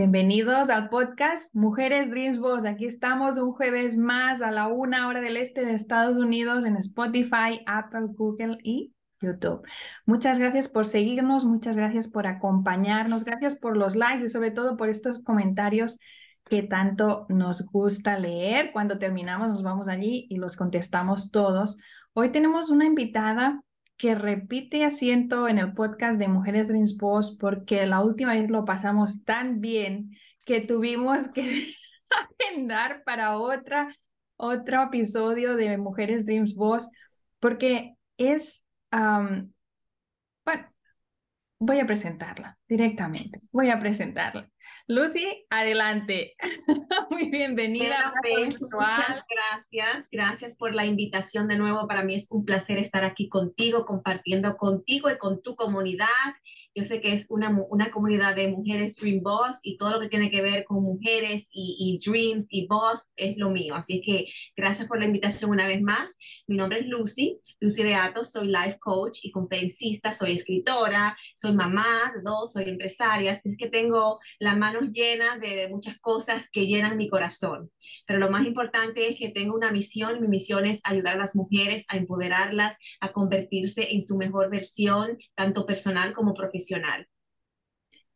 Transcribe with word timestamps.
Bienvenidos 0.00 0.70
al 0.70 0.88
podcast 0.88 1.54
Mujeres 1.54 2.08
Dreams 2.08 2.38
Boss. 2.38 2.64
Aquí 2.64 2.86
estamos 2.86 3.36
un 3.36 3.52
jueves 3.52 3.98
más 3.98 4.40
a 4.40 4.50
la 4.50 4.66
una 4.66 5.06
hora 5.06 5.20
del 5.20 5.36
este 5.36 5.62
de 5.62 5.74
Estados 5.74 6.16
Unidos 6.16 6.64
en 6.64 6.76
Spotify, 6.76 7.60
Apple, 7.66 8.06
Google 8.14 8.56
y 8.62 8.94
YouTube. 9.20 9.60
Muchas 10.06 10.38
gracias 10.38 10.68
por 10.68 10.86
seguirnos, 10.86 11.44
muchas 11.44 11.76
gracias 11.76 12.08
por 12.08 12.26
acompañarnos, 12.26 13.24
gracias 13.24 13.54
por 13.54 13.76
los 13.76 13.94
likes 13.94 14.24
y 14.24 14.28
sobre 14.28 14.52
todo 14.52 14.78
por 14.78 14.88
estos 14.88 15.22
comentarios 15.22 15.98
que 16.46 16.62
tanto 16.62 17.26
nos 17.28 17.66
gusta 17.66 18.18
leer. 18.18 18.72
Cuando 18.72 18.96
terminamos 18.96 19.48
nos 19.50 19.62
vamos 19.62 19.86
allí 19.88 20.26
y 20.30 20.36
los 20.36 20.56
contestamos 20.56 21.30
todos. 21.30 21.76
Hoy 22.14 22.32
tenemos 22.32 22.70
una 22.70 22.86
invitada 22.86 23.60
que 24.00 24.14
repite 24.14 24.82
asiento 24.82 25.46
en 25.46 25.58
el 25.58 25.74
podcast 25.74 26.18
de 26.18 26.26
Mujeres 26.26 26.68
Dreams 26.68 26.96
Boss 26.96 27.36
porque 27.38 27.86
la 27.86 28.00
última 28.00 28.32
vez 28.32 28.48
lo 28.50 28.64
pasamos 28.64 29.24
tan 29.24 29.60
bien 29.60 30.16
que 30.46 30.62
tuvimos 30.62 31.28
que 31.28 31.74
agendar 32.40 33.02
para 33.04 33.36
otra, 33.36 33.94
otro 34.36 34.84
episodio 34.84 35.54
de 35.54 35.76
Mujeres 35.76 36.24
Dreams 36.24 36.54
Boss 36.54 36.88
porque 37.40 37.94
es, 38.16 38.64
bueno, 38.90 39.52
voy 41.60 41.78
a 41.78 41.86
presentarla 41.86 42.58
directamente, 42.66 43.40
voy 43.52 43.70
a 43.70 43.78
presentarla. 43.78 44.50
Lucy, 44.88 45.46
adelante. 45.50 46.34
Muy 47.10 47.30
bienvenida. 47.30 48.12
Muchas 48.72 49.24
gracias. 49.28 50.08
Gracias 50.10 50.56
por 50.56 50.74
la 50.74 50.84
invitación 50.84 51.46
de 51.46 51.58
nuevo. 51.58 51.86
Para 51.86 52.02
mí 52.02 52.16
es 52.16 52.28
un 52.32 52.44
placer 52.44 52.78
estar 52.78 53.04
aquí 53.04 53.28
contigo, 53.28 53.84
compartiendo 53.84 54.56
contigo 54.56 55.08
y 55.08 55.16
con 55.16 55.42
tu 55.42 55.54
comunidad 55.54 56.08
yo 56.74 56.82
sé 56.84 57.00
que 57.00 57.12
es 57.12 57.26
una, 57.30 57.56
una 57.68 57.90
comunidad 57.90 58.36
de 58.36 58.48
mujeres 58.48 58.94
Dream 58.96 59.22
Boss 59.22 59.58
y 59.62 59.76
todo 59.76 59.92
lo 59.92 60.00
que 60.00 60.08
tiene 60.08 60.30
que 60.30 60.42
ver 60.42 60.64
con 60.64 60.82
mujeres 60.82 61.48
y, 61.52 61.98
Dreams 62.04 62.46
y 62.48 62.66
Boss 62.66 63.08
es 63.16 63.36
lo 63.36 63.50
mío. 63.50 63.74
Así 63.74 64.00
que 64.00 64.26
gracias 64.56 64.86
por 64.86 64.98
la 64.98 65.06
invitación 65.06 65.50
una 65.50 65.66
vez 65.66 65.82
más. 65.82 66.16
Mi 66.46 66.56
nombre 66.56 66.80
es 66.80 66.86
Lucy, 66.86 67.40
Lucy 67.58 67.82
Beato, 67.82 68.24
soy 68.24 68.48
life 68.48 68.78
coach 68.78 69.18
y 69.22 69.30
conferencista, 69.30 70.12
soy 70.12 70.32
escritora, 70.32 71.16
soy 71.34 71.52
mamá 71.52 72.12
dos, 72.22 72.52
soy 72.52 72.68
empresaria, 72.68 73.32
así 73.32 73.48
es 73.48 73.56
que 73.56 73.68
tengo 73.68 74.18
las 74.38 74.56
manos 74.56 74.90
llenas 74.90 75.40
de 75.40 75.68
muchas 75.68 75.98
cosas 75.98 76.44
que 76.52 76.66
llenan 76.66 76.96
mi 76.96 77.08
corazón. 77.08 77.70
Pero 78.06 78.18
lo 78.18 78.30
más 78.30 78.46
importante 78.46 79.08
es 79.08 79.18
que 79.18 79.30
tengo 79.30 79.54
una 79.54 79.72
misión, 79.72 80.20
mi 80.20 80.28
misión 80.28 80.66
es 80.66 80.80
ayudar 80.84 81.16
a 81.16 81.20
las 81.20 81.34
mujeres 81.34 81.84
a 81.88 81.96
empoderarlas, 81.96 82.76
a 83.00 83.12
convertirse 83.12 83.94
en 83.94 84.02
su 84.02 84.16
mejor 84.16 84.50
versión, 84.50 85.18
tanto 85.34 85.66
personal 85.66 86.12
como 86.12 86.34
profesional 86.34 86.59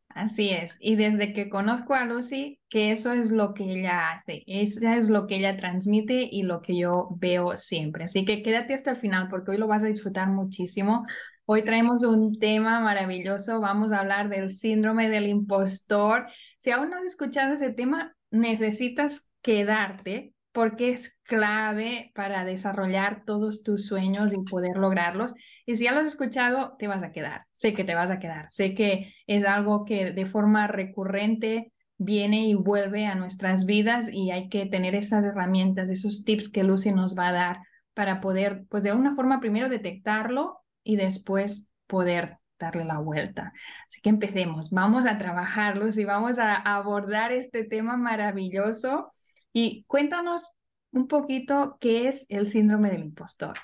Así 0.08 0.50
es. 0.50 0.76
Y 0.80 0.94
desde 0.94 1.32
que 1.32 1.48
conozco 1.50 1.94
a 1.94 2.04
Lucy, 2.04 2.60
que 2.68 2.92
eso 2.92 3.12
es 3.12 3.32
lo 3.32 3.52
que 3.52 3.64
ella 3.64 4.12
hace, 4.12 4.44
eso 4.46 4.80
es 4.88 5.10
lo 5.10 5.26
que 5.26 5.36
ella 5.36 5.56
transmite 5.56 6.28
y 6.30 6.44
lo 6.44 6.62
que 6.62 6.76
yo 6.76 7.08
veo 7.18 7.56
siempre. 7.56 8.04
Así 8.04 8.24
que 8.24 8.42
quédate 8.44 8.74
hasta 8.74 8.92
el 8.92 8.96
final 8.96 9.28
porque 9.28 9.50
hoy 9.52 9.58
lo 9.58 9.66
vas 9.66 9.82
a 9.82 9.88
disfrutar 9.88 10.28
muchísimo. 10.28 11.04
Hoy 11.46 11.64
traemos 11.64 12.04
un 12.04 12.38
tema 12.38 12.78
maravilloso. 12.80 13.60
Vamos 13.60 13.90
a 13.90 14.00
hablar 14.00 14.28
del 14.28 14.50
síndrome 14.50 15.10
del 15.10 15.26
impostor. 15.26 16.26
Si 16.58 16.70
aún 16.70 16.90
no 16.90 16.96
has 16.96 17.04
escuchado 17.04 17.54
ese 17.54 17.72
tema, 17.72 18.14
necesitas 18.30 19.28
quedarte 19.42 20.33
porque 20.54 20.92
es 20.92 21.18
clave 21.24 22.12
para 22.14 22.44
desarrollar 22.44 23.24
todos 23.26 23.64
tus 23.64 23.86
sueños 23.86 24.32
y 24.32 24.38
poder 24.38 24.76
lograrlos. 24.76 25.34
Y 25.66 25.74
si 25.74 25.84
ya 25.84 25.92
lo 25.92 25.98
has 25.98 26.06
escuchado, 26.06 26.76
te 26.78 26.86
vas 26.86 27.02
a 27.02 27.10
quedar. 27.10 27.46
Sé 27.50 27.74
que 27.74 27.82
te 27.82 27.96
vas 27.96 28.12
a 28.12 28.20
quedar. 28.20 28.48
Sé 28.50 28.72
que 28.76 29.12
es 29.26 29.44
algo 29.44 29.84
que 29.84 30.12
de 30.12 30.26
forma 30.26 30.68
recurrente 30.68 31.72
viene 31.98 32.46
y 32.46 32.54
vuelve 32.54 33.04
a 33.04 33.16
nuestras 33.16 33.66
vidas 33.66 34.08
y 34.08 34.30
hay 34.30 34.48
que 34.48 34.64
tener 34.66 34.94
esas 34.94 35.24
herramientas, 35.24 35.90
esos 35.90 36.24
tips 36.24 36.48
que 36.48 36.62
Lucy 36.62 36.92
nos 36.92 37.18
va 37.18 37.28
a 37.28 37.32
dar 37.32 37.58
para 37.92 38.20
poder, 38.20 38.64
pues 38.68 38.84
de 38.84 38.90
alguna 38.90 39.16
forma, 39.16 39.40
primero 39.40 39.68
detectarlo 39.68 40.60
y 40.84 40.94
después 40.94 41.68
poder 41.88 42.38
darle 42.60 42.84
la 42.84 42.98
vuelta. 42.98 43.52
Así 43.88 44.00
que 44.00 44.10
empecemos. 44.10 44.70
Vamos 44.70 45.04
a 45.04 45.18
trabajarlos 45.18 45.98
y 45.98 46.04
vamos 46.04 46.38
a 46.38 46.54
abordar 46.54 47.32
este 47.32 47.64
tema 47.64 47.96
maravilloso 47.96 49.13
y 49.54 49.84
cuéntanos 49.86 50.50
un 50.92 51.08
poquito 51.08 51.78
qué 51.80 52.08
es 52.08 52.26
el 52.28 52.46
síndrome 52.46 52.90
del 52.90 53.04
impostor. 53.04 53.58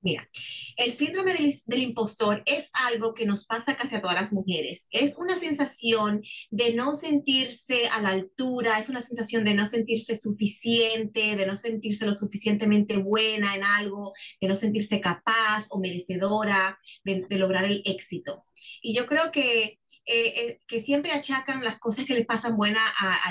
Mira, 0.00 0.28
el 0.76 0.92
síndrome 0.92 1.34
del, 1.34 1.80
impostor 1.80 2.42
es 2.46 2.70
algo 2.72 3.14
que 3.14 3.26
nos 3.26 3.46
pasa 3.46 3.76
casi 3.76 3.96
a 3.96 4.00
todas 4.00 4.14
las 4.20 4.32
mujeres. 4.32 4.86
Es 4.92 5.16
una 5.16 5.36
sensación 5.36 6.22
de 6.50 6.72
no 6.72 6.94
sentirse 6.94 7.88
a 7.88 8.00
la 8.00 8.10
altura, 8.10 8.78
es 8.78 8.88
una 8.88 9.00
sensación 9.00 9.44
de 9.44 9.54
no 9.54 9.66
sentirse 9.66 10.16
suficiente, 10.16 11.34
de 11.34 11.46
no 11.46 11.56
sentirse 11.56 12.06
lo 12.06 12.14
suficientemente 12.14 12.96
buena 12.98 13.56
en 13.56 13.64
algo, 13.64 14.12
de 14.40 14.46
no 14.46 14.54
sentirse 14.54 15.00
capaz 15.00 15.66
o 15.70 15.80
merecedora 15.80 16.78
de, 17.02 17.26
lograr 17.30 17.64
el 17.64 17.82
éxito. 17.84 18.44
Y 18.80 18.94
yo 18.94 19.06
creo 19.06 19.32
que 19.32 19.80
eh, 20.10 20.32
eh, 20.40 20.60
que 20.66 20.80
siempre 20.80 21.12
achacan 21.12 21.62
las 21.62 21.78
cosas 21.78 22.06
que 22.06 22.14
le 22.14 22.24
pasan 22.24 22.56
buenas 22.56 22.82
a, 22.98 23.30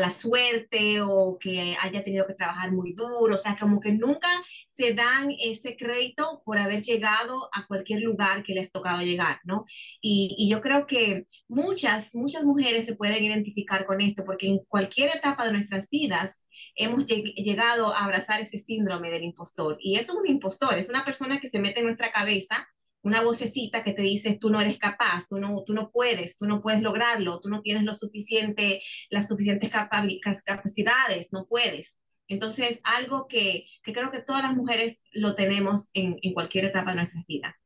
la 0.00 0.10
suerte 0.10 1.02
o 1.02 1.36
que 1.38 1.76
haya 1.78 2.02
tenido 2.02 2.26
que 2.26 2.32
trabajar 2.32 2.72
muy 2.72 2.94
duro, 2.94 3.34
o 3.34 3.38
sea, 3.38 3.54
como 3.60 3.80
que 3.80 3.92
nunca 3.92 4.28
se 4.66 4.94
dan 4.94 5.30
ese 5.38 5.76
crédito 5.76 6.40
por 6.46 6.56
haber 6.56 6.82
llegado 6.82 7.50
a 7.52 7.66
cualquier 7.66 8.00
lugar 8.00 8.42
que 8.42 8.54
les 8.54 8.68
ha 8.68 8.70
tocado 8.70 9.02
llegar, 9.02 9.40
¿no? 9.44 9.66
Y, 10.00 10.34
y 10.38 10.48
yo 10.48 10.62
creo 10.62 10.86
que 10.86 11.26
muchas, 11.48 12.14
muchas 12.14 12.44
mujeres 12.44 12.86
se 12.86 12.96
pueden 12.96 13.22
identificar 13.22 13.84
con 13.84 14.00
esto, 14.00 14.24
porque 14.24 14.48
en 14.48 14.60
cualquier 14.66 15.14
etapa 15.14 15.44
de 15.44 15.52
nuestras 15.52 15.90
vidas 15.90 16.46
hemos 16.76 17.06
llegado 17.06 17.94
a 17.94 18.04
abrazar 18.04 18.40
ese 18.40 18.56
síndrome 18.56 19.10
del 19.10 19.24
impostor. 19.24 19.76
Y 19.80 19.96
eso 19.96 20.12
es 20.14 20.18
un 20.18 20.28
impostor, 20.28 20.78
es 20.78 20.88
una 20.88 21.04
persona 21.04 21.40
que 21.40 21.48
se 21.48 21.58
mete 21.58 21.80
en 21.80 21.84
nuestra 21.84 22.10
cabeza 22.10 22.68
una 23.04 23.22
vocecita 23.22 23.84
que 23.84 23.92
te 23.92 24.02
dice 24.02 24.38
tú 24.40 24.50
no 24.50 24.60
eres 24.60 24.78
capaz, 24.78 25.28
tú 25.28 25.38
no, 25.38 25.62
tú 25.64 25.74
no 25.74 25.90
puedes, 25.92 26.36
tú 26.36 26.46
no 26.46 26.60
puedes 26.60 26.82
lograrlo, 26.82 27.38
tú 27.40 27.48
no 27.48 27.60
tienes 27.60 27.84
lo 27.84 27.94
suficiente, 27.94 28.82
las 29.10 29.28
suficientes 29.28 29.70
capacidades, 29.70 31.32
no 31.32 31.46
puedes. 31.46 32.00
Entonces, 32.26 32.80
algo 32.82 33.28
que, 33.28 33.66
que, 33.82 33.92
creo 33.92 34.10
que 34.10 34.22
todas 34.22 34.42
las 34.42 34.56
mujeres 34.56 35.04
lo 35.12 35.34
tenemos 35.34 35.88
en, 35.92 36.16
en 36.22 36.32
cualquier 36.32 36.64
etapa 36.64 36.90
de 36.90 36.96
nuestra 36.96 37.22
vida. 37.28 37.56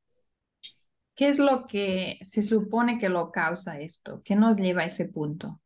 ¿Qué 1.15 1.29
es 1.29 1.39
lo 1.39 1.67
que 1.67 2.19
se 2.23 2.43
supone 2.43 2.99
que 2.99 3.09
lo 3.09 3.31
causa 3.31 3.81
esto? 3.81 4.21
¿Qué 4.25 4.35
nos 4.35 4.57
lleva 4.57 4.83
a 4.83 4.87
ese 4.87 5.05
punto? 5.05 5.61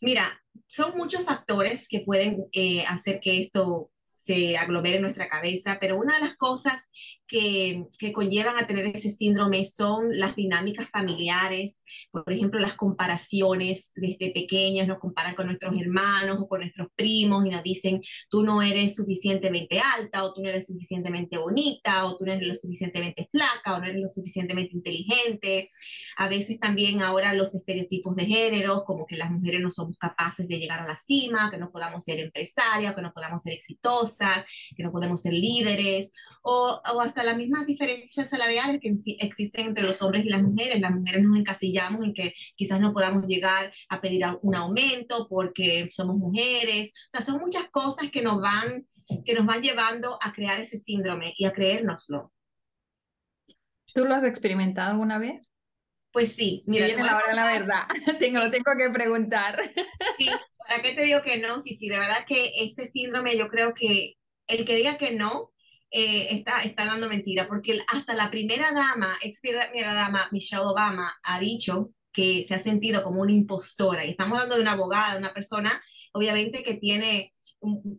Mira, 0.00 0.40
son 0.66 0.96
muchos 0.96 1.22
factores 1.22 1.88
que 1.88 2.00
pueden 2.00 2.46
eh, 2.52 2.84
hacer 2.86 3.20
que 3.20 3.40
esto 3.42 3.90
se 4.10 4.58
aglomera 4.58 4.96
en 4.96 5.02
nuestra 5.02 5.28
cabeza, 5.28 5.78
pero 5.80 5.98
una 5.98 6.16
de 6.16 6.26
las 6.26 6.36
cosas 6.36 6.90
que, 7.28 7.84
que, 7.98 8.12
conllevan 8.12 8.58
a 8.58 8.66
tener 8.66 8.86
ese 8.86 9.10
síndrome 9.10 9.64
son 9.64 10.08
las 10.18 10.34
dinámicas 10.34 10.88
familiares, 10.90 11.84
por 12.10 12.32
ejemplo, 12.32 12.58
las 12.58 12.74
comparaciones 12.74 13.92
desde 13.94 14.32
pequeños, 14.32 14.88
nos 14.88 14.98
comparan 14.98 15.34
con 15.34 15.46
nuestros 15.46 15.78
hermanos 15.78 16.38
o 16.40 16.48
con 16.48 16.60
nuestros 16.60 16.88
primos 16.96 17.46
y 17.46 17.50
nos 17.50 17.62
dicen, 17.62 18.00
tú 18.30 18.42
no 18.42 18.62
eres 18.62 18.96
suficientemente 18.96 19.78
alta 19.78 20.24
o 20.24 20.32
tú 20.32 20.42
no 20.42 20.48
eres 20.48 20.66
suficientemente 20.66 21.36
bonita 21.36 22.06
o 22.06 22.16
tú 22.16 22.24
no 22.24 22.32
eres 22.32 22.48
lo 22.48 22.54
suficientemente 22.54 23.28
flaca 23.30 23.74
o 23.74 23.78
no 23.78 23.84
eres 23.84 24.00
lo 24.00 24.08
suficientemente 24.08 24.74
inteligente. 24.74 25.68
A 26.16 26.28
veces 26.28 26.58
también 26.58 27.02
ahora 27.02 27.34
los 27.34 27.54
estereotipos 27.54 28.16
de 28.16 28.26
género, 28.26 28.84
como 28.84 29.06
que 29.06 29.16
las 29.16 29.30
mujeres 29.30 29.60
no 29.60 29.70
somos 29.70 29.98
capaces 29.98 30.48
de 30.48 30.58
llegar 30.58 30.80
a 30.80 30.86
la 30.86 30.96
cima, 30.96 31.50
que 31.50 31.58
no 31.58 31.70
podamos 31.70 32.04
ser 32.04 32.20
empresarias, 32.20 32.94
que 32.94 33.02
no 33.02 33.12
podamos 33.12 33.42
ser 33.42 33.52
exitosas, 33.52 34.44
que 34.74 34.82
no 34.82 34.90
podemos 34.90 35.20
ser 35.20 35.34
líderes 35.34 36.12
o, 36.42 36.80
o 36.82 37.00
hasta 37.00 37.17
las 37.24 37.36
mismas 37.36 37.66
diferencias 37.66 38.30
salariales 38.30 38.80
que 38.80 38.94
existen 39.18 39.68
entre 39.68 39.84
los 39.84 40.00
hombres 40.02 40.24
y 40.24 40.28
las 40.28 40.42
mujeres. 40.42 40.80
Las 40.80 40.92
mujeres 40.92 41.22
nos 41.22 41.38
encasillamos 41.38 42.04
en 42.04 42.14
que 42.14 42.34
quizás 42.56 42.80
no 42.80 42.92
podamos 42.92 43.26
llegar 43.26 43.72
a 43.88 44.00
pedir 44.00 44.24
un 44.42 44.54
aumento 44.54 45.26
porque 45.28 45.88
somos 45.90 46.16
mujeres. 46.16 46.92
O 47.08 47.10
sea, 47.10 47.20
son 47.20 47.40
muchas 47.40 47.68
cosas 47.70 48.10
que 48.10 48.22
nos 48.22 48.40
van, 48.40 48.84
que 49.24 49.34
nos 49.34 49.46
van 49.46 49.62
llevando 49.62 50.18
a 50.22 50.32
crear 50.32 50.60
ese 50.60 50.78
síndrome 50.78 51.34
y 51.36 51.44
a 51.44 51.52
creérnoslo. 51.52 52.32
¿Tú 53.94 54.04
lo 54.04 54.14
has 54.14 54.24
experimentado 54.24 54.90
alguna 54.90 55.18
vez? 55.18 55.48
Pues 56.12 56.34
sí, 56.34 56.64
mira. 56.66 56.86
Viene 56.86 57.04
la 57.04 57.16
hora 57.16 57.34
la 57.34 57.52
verdad. 57.52 57.82
tengo, 58.18 58.50
tengo 58.50 58.72
que 58.76 58.90
preguntar. 58.90 59.58
Sí, 60.18 60.28
¿para 60.56 60.82
qué 60.82 60.92
te 60.92 61.02
digo 61.02 61.22
que 61.22 61.38
no? 61.38 61.60
Sí, 61.60 61.74
sí, 61.74 61.88
de 61.88 61.98
verdad 61.98 62.24
que 62.26 62.50
este 62.62 62.86
síndrome 62.86 63.36
yo 63.36 63.48
creo 63.48 63.74
que 63.74 64.14
el 64.46 64.64
que 64.64 64.76
diga 64.76 64.98
que 64.98 65.12
no 65.12 65.52
eh, 65.90 66.28
está, 66.30 66.62
está 66.62 66.84
dando 66.84 67.08
mentira, 67.08 67.46
porque 67.48 67.80
hasta 67.92 68.14
la 68.14 68.30
primera 68.30 68.72
dama, 68.72 69.16
ex 69.22 69.40
primera 69.40 69.94
dama, 69.94 70.28
Michelle 70.32 70.62
Obama, 70.62 71.14
ha 71.22 71.40
dicho 71.40 71.90
que 72.12 72.42
se 72.42 72.54
ha 72.54 72.58
sentido 72.58 73.02
como 73.02 73.22
una 73.22 73.32
impostora. 73.32 74.04
Y 74.04 74.10
estamos 74.10 74.34
hablando 74.34 74.56
de 74.56 74.62
una 74.62 74.72
abogada, 74.72 75.18
una 75.18 75.32
persona, 75.32 75.80
obviamente, 76.12 76.62
que 76.62 76.74
tiene 76.74 77.30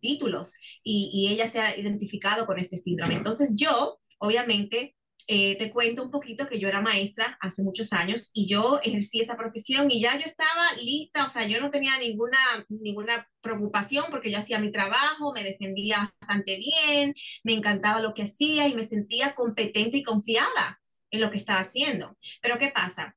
títulos 0.02 0.54
y, 0.84 1.10
y 1.14 1.34
ella 1.34 1.48
se 1.48 1.60
ha 1.60 1.78
identificado 1.78 2.46
con 2.46 2.60
este 2.60 2.78
síndrome. 2.78 3.16
Entonces 3.16 3.54
yo, 3.56 4.00
obviamente, 4.20 4.96
eh, 5.31 5.56
te 5.60 5.70
cuento 5.70 6.02
un 6.02 6.10
poquito 6.10 6.48
que 6.48 6.58
yo 6.58 6.68
era 6.68 6.81
maestra 6.81 7.38
hace 7.40 7.62
muchos 7.62 7.94
años 7.94 8.31
y 8.34 8.48
yo 8.48 8.80
ejercí 8.81 9.22
esa 9.22 9.38
profesión 9.38 9.92
y 9.92 10.02
ya 10.02 10.18
yo 10.18 10.26
estaba 10.26 10.74
lista, 10.81 11.24
o 11.24 11.30
sea, 11.30 11.46
yo 11.46 11.62
no 11.62 11.70
tenía 11.70 12.00
ninguna, 12.00 12.40
ninguna 12.68 13.30
preocupación 13.40 14.06
porque 14.10 14.31
yo 14.31 14.40
hacía 14.40 14.58
mi 14.58 14.72
trabajo, 14.72 15.31
me 15.31 15.44
defendía 15.44 16.12
bastante 16.20 16.58
bien, 16.58 17.14
me 17.44 17.54
encantaba 17.54 18.02
lo 18.02 18.16
que 18.16 18.24
hacía 18.24 18.68
y 18.68 18.74
me 18.74 18.84
sentía 18.84 19.36
competente 19.36 19.98
y 19.98 20.04
confiada 20.04 20.81
en 21.12 21.22
lo 21.22 21.30
que 21.30 21.38
estaba 21.38 21.60
haciendo. 21.60 22.18
Pero 22.42 22.58
¿qué 22.58 22.72
pasa? 22.72 23.16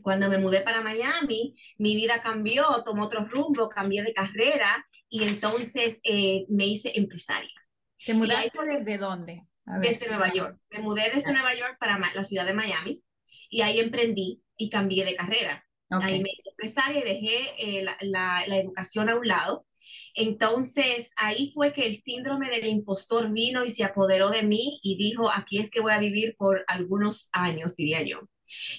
Cuando 0.00 0.30
me 0.30 0.38
mudé 0.38 0.62
para 0.62 0.80
Miami, 0.80 1.54
mi 1.76 1.96
vida 1.96 2.22
cambió, 2.22 2.64
tomó 2.82 3.04
otro 3.04 3.26
rumbo, 3.26 3.68
cambié 3.68 4.02
de 4.02 4.14
carrera 4.14 4.86
y 5.10 5.24
entonces 5.24 6.00
eh, 6.02 6.46
me 6.48 6.64
hice 6.64 6.92
empresaria. 6.94 7.60
¿Te 8.06 8.14
mudaste 8.14 8.58
desde 8.64 8.96
dónde? 8.96 9.42
Desde 9.80 10.08
Nueva 10.08 10.32
York. 10.32 10.58
Me 10.70 10.80
mudé 10.80 11.10
desde 11.14 11.32
Nueva 11.32 11.54
York 11.54 11.76
para 11.78 11.98
la 11.98 12.24
ciudad 12.24 12.46
de 12.46 12.54
Miami 12.54 13.02
y 13.50 13.62
ahí 13.62 13.80
emprendí 13.80 14.42
y 14.56 14.70
cambié 14.70 15.04
de 15.04 15.16
carrera. 15.16 15.62
Ahí 15.88 16.20
me 16.20 16.30
hice 16.32 16.50
empresaria 16.50 17.00
y 17.00 17.04
dejé 17.04 17.78
eh, 17.78 17.84
la, 17.84 17.96
la, 18.00 18.44
la, 18.48 18.58
educación 18.58 19.08
a 19.08 19.14
un 19.14 19.26
lado. 19.26 19.66
Entonces, 20.14 21.12
ahí 21.16 21.52
fue 21.54 21.72
que 21.72 21.86
el 21.86 22.02
síndrome 22.02 22.48
del 22.48 22.66
impostor 22.66 23.30
vino 23.32 23.64
y 23.64 23.70
se 23.70 23.84
apoderó 23.84 24.30
de 24.30 24.42
mí 24.42 24.80
y 24.82 24.96
dijo, 24.96 25.30
aquí 25.30 25.58
es 25.58 25.70
que 25.70 25.80
voy 25.80 25.92
a 25.92 26.00
vivir 26.00 26.34
por 26.36 26.64
algunos 26.66 27.28
años, 27.30 27.76
diría 27.76 28.02
yo. 28.02 28.28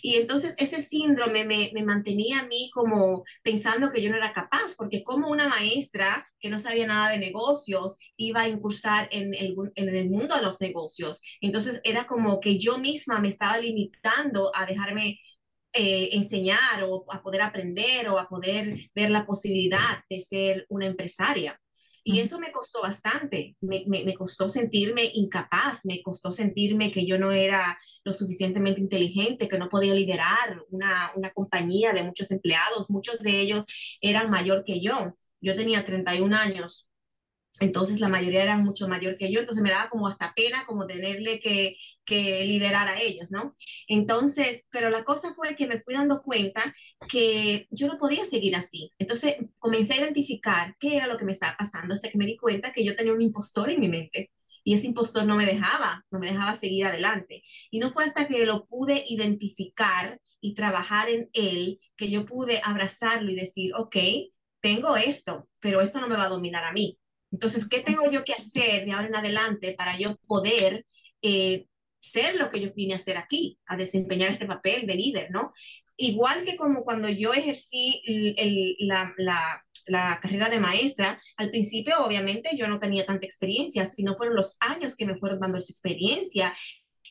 Y 0.02 0.16
entonces 0.16 0.56
ese 0.58 0.82
síndrome 0.84 1.46
me, 1.46 1.72
mantenía 1.84 2.40
a 2.40 2.48
mí 2.48 2.70
como 2.74 3.24
pensando 3.44 3.92
que 3.92 4.02
yo 4.02 4.10
no 4.10 4.18
era 4.18 4.34
capaz, 4.34 4.76
porque 4.78 5.04
como 5.04 5.30
una 5.30 5.48
maestra 5.48 6.26
que 6.40 6.50
no 6.50 6.60
sabía 6.60 6.88
nada 6.88 7.12
de 7.12 7.20
negocios 7.20 7.98
iba 8.18 8.42
a 8.42 8.50
incursar 8.50 9.08
en 9.12 9.34
el, 9.34 9.56
en 9.76 9.96
el 9.96 10.10
mundo 10.10 10.36
de 10.36 10.44
los 10.44 10.60
negocios. 10.62 11.22
Entonces 11.42 11.82
era 11.84 12.06
como 12.06 12.40
que 12.40 12.58
yo 12.58 12.78
misma 12.78 13.20
me 13.20 13.30
estaba 13.30 13.58
limitando 13.58 14.52
a 14.54 14.66
dejarme 14.66 15.20
eh, 15.74 16.10
enseñar 16.14 16.84
o 16.88 17.06
a 17.12 17.22
poder 17.22 17.42
aprender 17.42 18.10
o 18.10 18.18
a 18.18 18.28
poder 18.28 18.90
ver 18.96 19.12
la 19.12 19.28
posibilidad 19.28 20.04
de 20.10 20.20
ser 20.20 20.66
una 20.70 20.88
empresaria. 20.88 21.60
Y 22.10 22.22
eso 22.22 22.40
me 22.40 22.54
costó 22.54 22.82
bastante, 22.82 23.58
me, 23.60 23.84
me, 23.86 24.14
costó 24.14 24.48
sentirme 24.48 25.12
incapaz, 25.14 25.84
me 25.84 26.02
costó 26.02 26.32
sentirme 26.32 26.90
que 26.90 27.06
yo 27.06 27.20
no 27.20 27.34
era 27.34 27.78
lo 28.06 28.14
suficientemente 28.14 28.80
inteligente, 28.80 29.50
que 29.50 29.58
no 29.58 29.68
podía 29.68 29.94
liderar 29.94 30.64
una, 30.70 31.12
una 31.18 31.32
compañía 31.34 31.92
de 31.92 32.04
muchos 32.04 32.32
empleados, 32.32 32.90
muchos 32.90 33.20
de 33.20 33.42
ellos 33.42 33.66
eran 34.00 34.30
mayor 34.30 34.64
que 34.64 34.80
yo. 34.80 35.16
Yo 35.42 35.54
tenía 35.58 35.84
31 35.84 36.34
años 36.34 36.88
entonces 37.60 38.00
la 38.00 38.10
mayoría 38.10 38.44
eran 38.44 38.64
mucho 38.64 38.88
mayor 38.88 39.18
que 39.18 39.32
yo, 39.32 39.40
entonces 39.40 39.64
me 39.64 39.72
daba 39.72 39.90
como 39.90 40.08
hasta 40.08 40.34
pena 40.36 40.66
como 40.66 40.86
tenerle 40.86 41.40
que, 41.40 41.78
que 42.06 42.46
liderar 42.46 42.88
a 42.88 43.02
ellos, 43.02 43.32
¿no? 43.32 43.56
Entonces, 43.88 44.66
pero 44.72 44.90
la 44.90 45.04
cosa 45.04 45.34
fue 45.34 45.56
que 45.56 45.68
me 45.68 45.82
fui 45.82 45.96
dando 45.96 46.22
cuenta 46.22 46.76
que 47.10 47.68
yo 47.72 47.88
no 47.88 47.98
podía 47.98 48.26
seguir 48.26 48.56
así. 48.56 48.92
Entonces 49.00 49.36
comencé 49.60 49.94
a 49.94 50.02
identificar 50.02 50.76
qué 50.80 50.98
era 50.98 51.08
lo 51.08 51.18
que 51.18 51.26
me 51.26 51.32
estaba 51.32 51.56
pasando 51.58 51.94
hasta 51.94 52.10
que 52.10 52.18
me 52.18 52.26
di 52.26 52.38
cuenta 52.38 52.74
que 52.74 52.84
yo 52.86 52.96
tenía 52.96 53.14
un 53.14 53.22
impostor 53.22 53.70
en 53.70 53.80
mi 53.80 53.90
mente 53.90 54.32
y 54.64 54.74
ese 54.74 54.88
impostor 54.88 55.26
no 55.26 55.36
me 55.36 55.46
dejaba, 55.46 56.06
no 56.12 56.20
me 56.20 56.28
dejaba 56.28 56.56
seguir 56.56 56.86
adelante. 56.86 57.44
Y 57.72 57.80
no 57.80 57.92
fue 57.92 58.04
hasta 58.06 58.28
que 58.28 58.46
lo 58.46 58.66
pude 58.66 59.06
identificar 59.08 60.20
y 60.42 60.54
trabajar 60.56 61.10
en 61.10 61.30
él 61.34 61.80
que 61.96 62.10
yo 62.10 62.26
pude 62.26 62.62
abrazarlo 62.64 63.32
y 63.32 63.36
decir, 63.36 63.74
ok, 63.76 63.96
tengo 64.60 64.98
esto, 64.98 65.48
pero 65.60 65.82
esto 65.82 66.02
no 66.02 66.08
me 66.08 66.16
va 66.16 66.26
a 66.26 66.30
dominar 66.30 66.66
a 66.66 66.74
mí 66.74 67.00
entonces, 67.32 67.68
¿qué 67.68 67.80
tengo 67.80 68.10
yo 68.10 68.24
que 68.24 68.34
hacer 68.34 68.86
de 68.86 68.92
ahora 68.92 69.08
en 69.08 69.16
adelante 69.16 69.74
para 69.74 69.98
yo 69.98 70.18
poder 70.28 70.86
eh, 71.22 71.68
ser 72.00 72.36
lo 72.36 72.50
que 72.50 72.62
yo 72.62 72.74
vine 72.74 72.94
a 72.94 72.98
hacer 72.98 73.18
aquí, 73.18 73.60
a 73.66 73.76
desempeñar 73.76 74.32
este 74.32 74.46
papel 74.46 74.88
de 74.88 74.96
líder, 74.96 75.32
¿no? 75.32 75.54
Igual 75.98 76.46
que 76.46 76.56
como 76.56 76.84
cuando 76.84 77.10
yo 77.10 77.34
ejercí 77.34 78.02
la, 78.80 79.14
la, 79.18 79.66
la, 79.88 80.20
carrera 80.22 80.48
de 80.48 80.60
maestra, 80.60 81.20
al 81.38 81.50
principio 81.50 82.06
obviamente 82.06 82.56
yo 82.56 82.68
no 82.68 82.80
tenía 82.80 83.06
tanta 83.06 83.26
experiencia, 83.26 83.90
sino 83.90 84.16
fueron 84.16 84.36
los 84.36 84.58
años 84.60 84.96
que 84.96 85.08
me 85.08 85.18
fueron 85.18 85.40
dando 85.40 85.58
esa 85.58 85.74
experiencia 85.74 86.56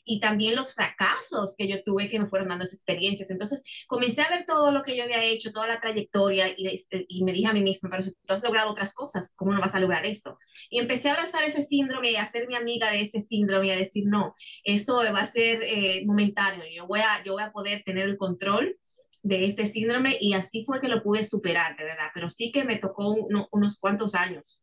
y 0.06 0.20
también 0.20 0.55
los 0.55 0.73
fracasos 0.73 1.55
que 1.58 1.69
yo 1.69 1.82
tuve 1.82 2.08
que 2.08 2.20
me 2.20 2.26
fueron 2.26 2.49
dando 2.49 2.64
esas 2.64 2.76
experiencias. 2.76 3.31
Entonces 3.31 3.62
comencé 3.88 4.23
a 4.23 4.31
ver 4.31 4.47
todo 4.47 4.70
lo 4.70 4.82
que 4.82 4.97
yo 4.97 5.05
había 5.05 5.23
hecho, 5.25 5.53
toda 5.53 5.67
la 5.67 5.81
trayectoria 5.81 6.49
y, 6.56 6.81
y 7.08 7.25
me 7.25 7.32
dije 7.32 7.49
a 7.49 7.53
mí 7.53 7.62
misma, 7.62 7.91
pero 7.91 8.03
si 8.03 8.12
tú 8.25 8.32
has 8.32 8.43
logrado 8.43 8.70
otras 8.70 8.94
cosas, 8.94 9.35
¿cómo 9.37 9.53
no 9.53 9.61
vas 9.61 9.75
a 9.75 9.81
lograr 9.81 10.06
esto? 10.06 10.38
Y 10.70 10.79
empecé 10.79 11.11
a 11.11 11.14
abrazar 11.14 11.43
ese 11.43 11.62
síndrome 11.62 12.17
a 12.17 12.31
ser 12.31 12.47
mi 12.47 12.55
amiga 12.55 12.91
de 12.91 13.00
ese 13.00 13.20
síndrome 13.20 13.73
a 13.73 13.76
decir, 13.76 14.05
no, 14.06 14.35
esto 14.64 14.97
va 14.97 15.20
a 15.20 15.26
ser 15.26 15.62
eh, 15.62 16.05
momentáneo, 16.06 16.64
yo 16.73 16.87
voy, 16.87 17.00
a, 17.00 17.23
yo 17.25 17.32
voy 17.32 17.43
a 17.43 17.53
poder 17.53 17.82
tener 17.85 18.06
el 18.06 18.17
control 18.17 18.79
de 19.23 19.44
este 19.44 19.67
síndrome 19.67 20.17
y 20.20 20.34
así 20.34 20.65
fue 20.65 20.81
que 20.81 20.89
lo 20.89 21.03
pude 21.03 21.25
superar, 21.25 21.77
de 21.77 21.84
verdad, 21.84 22.10
pero 22.15 22.31
sí 22.31 22.53
que 22.53 22.65
me 22.65 22.77
tocó 22.77 23.13
unos 23.51 23.79
cuantos 23.81 24.15
años. 24.15 24.63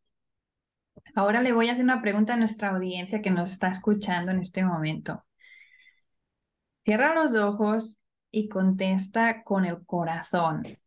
Ahora 1.14 1.42
le 1.42 1.52
voy 1.52 1.68
a 1.68 1.72
hacer 1.72 1.84
una 1.84 2.00
pregunta 2.00 2.34
a 2.34 2.36
nuestra 2.36 2.70
audiencia 2.70 3.22
que 3.22 3.30
nos 3.30 3.52
está 3.52 3.68
escuchando 3.68 4.32
en 4.32 4.40
este 4.40 4.64
momento. 4.64 5.24
Cierra 6.84 7.14
los 7.14 7.34
ojos 7.34 8.00
y 8.30 8.48
contesta 8.48 9.42
con 9.42 9.64
el 9.64 9.86
corazón. 9.86 10.78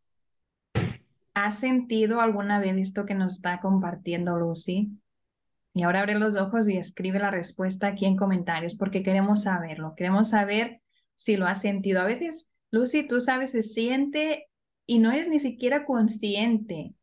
¿Has 1.33 1.59
sentido 1.59 2.21
alguna 2.21 2.59
vez 2.59 2.77
esto 2.77 3.05
que 3.05 3.15
nos 3.15 3.33
está 3.33 3.59
compartiendo 3.61 4.37
Lucy? 4.37 4.91
Y 5.73 5.83
ahora 5.83 6.01
abre 6.01 6.19
los 6.19 6.35
ojos 6.35 6.69
y 6.69 6.77
escribe 6.77 7.19
la 7.19 7.31
respuesta 7.31 7.87
aquí 7.87 8.05
en 8.05 8.15
comentarios 8.15 8.75
porque 8.75 9.01
queremos 9.01 9.43
saberlo. 9.43 9.95
Queremos 9.95 10.29
saber 10.29 10.81
si 11.15 11.35
lo 11.35 11.47
has 11.47 11.61
sentido. 11.61 12.01
A 12.01 12.05
veces, 12.05 12.49
Lucy, 12.69 13.07
tú 13.07 13.19
sabes, 13.19 13.51
se 13.51 13.63
siente 13.63 14.49
y 14.85 14.99
no 14.99 15.11
eres 15.11 15.27
ni 15.27 15.39
siquiera 15.39 15.85
consciente 15.85 16.93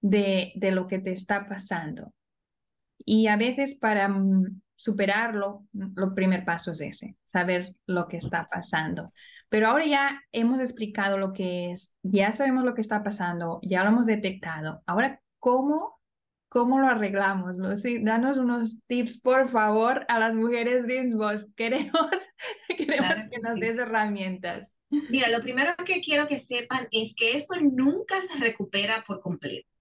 de, 0.00 0.52
de 0.56 0.70
lo 0.72 0.88
que 0.88 0.98
te 0.98 1.12
está 1.12 1.48
pasando. 1.48 2.12
Y 2.98 3.28
a 3.28 3.36
veces 3.36 3.74
para 3.74 4.08
mm, 4.08 4.61
superarlo, 4.82 5.64
lo 5.72 6.12
primer 6.12 6.44
paso 6.44 6.72
es 6.72 6.80
ese, 6.80 7.16
saber 7.24 7.76
lo 7.86 8.08
que 8.08 8.16
está 8.16 8.48
pasando. 8.50 9.12
Pero 9.48 9.68
ahora 9.68 9.86
ya 9.86 10.20
hemos 10.32 10.58
explicado 10.58 11.18
lo 11.18 11.32
que 11.32 11.70
es, 11.70 11.94
ya 12.02 12.32
sabemos 12.32 12.64
lo 12.64 12.74
que 12.74 12.80
está 12.80 13.04
pasando, 13.04 13.60
ya 13.62 13.84
lo 13.84 13.90
hemos 13.90 14.06
detectado. 14.06 14.82
Ahora, 14.84 15.20
¿cómo, 15.38 16.00
cómo 16.48 16.80
lo 16.80 16.88
arreglamos? 16.88 17.58
Lucy, 17.58 18.02
danos 18.02 18.38
unos 18.38 18.80
tips, 18.88 19.20
por 19.20 19.48
favor, 19.48 20.04
a 20.08 20.18
las 20.18 20.34
mujeres 20.34 20.82
Dreams 20.82 21.14
Boss. 21.14 21.46
Queremos, 21.56 21.92
queremos 22.66 23.14
que, 23.30 23.38
nos 23.40 23.60
des 23.60 23.78
herramientas. 23.78 24.78
Mira, 25.10 25.28
lo 25.28 25.40
primero 25.40 25.74
que 25.86 26.00
quiero 26.00 26.26
que 26.26 26.40
sepan 26.40 26.88
es 26.90 27.14
que 27.16 27.36
esto 27.36 27.54
nunca 27.60 28.20
se 28.20 28.36
recupera 28.40 29.04
por 29.06 29.20
completo. 29.20 29.71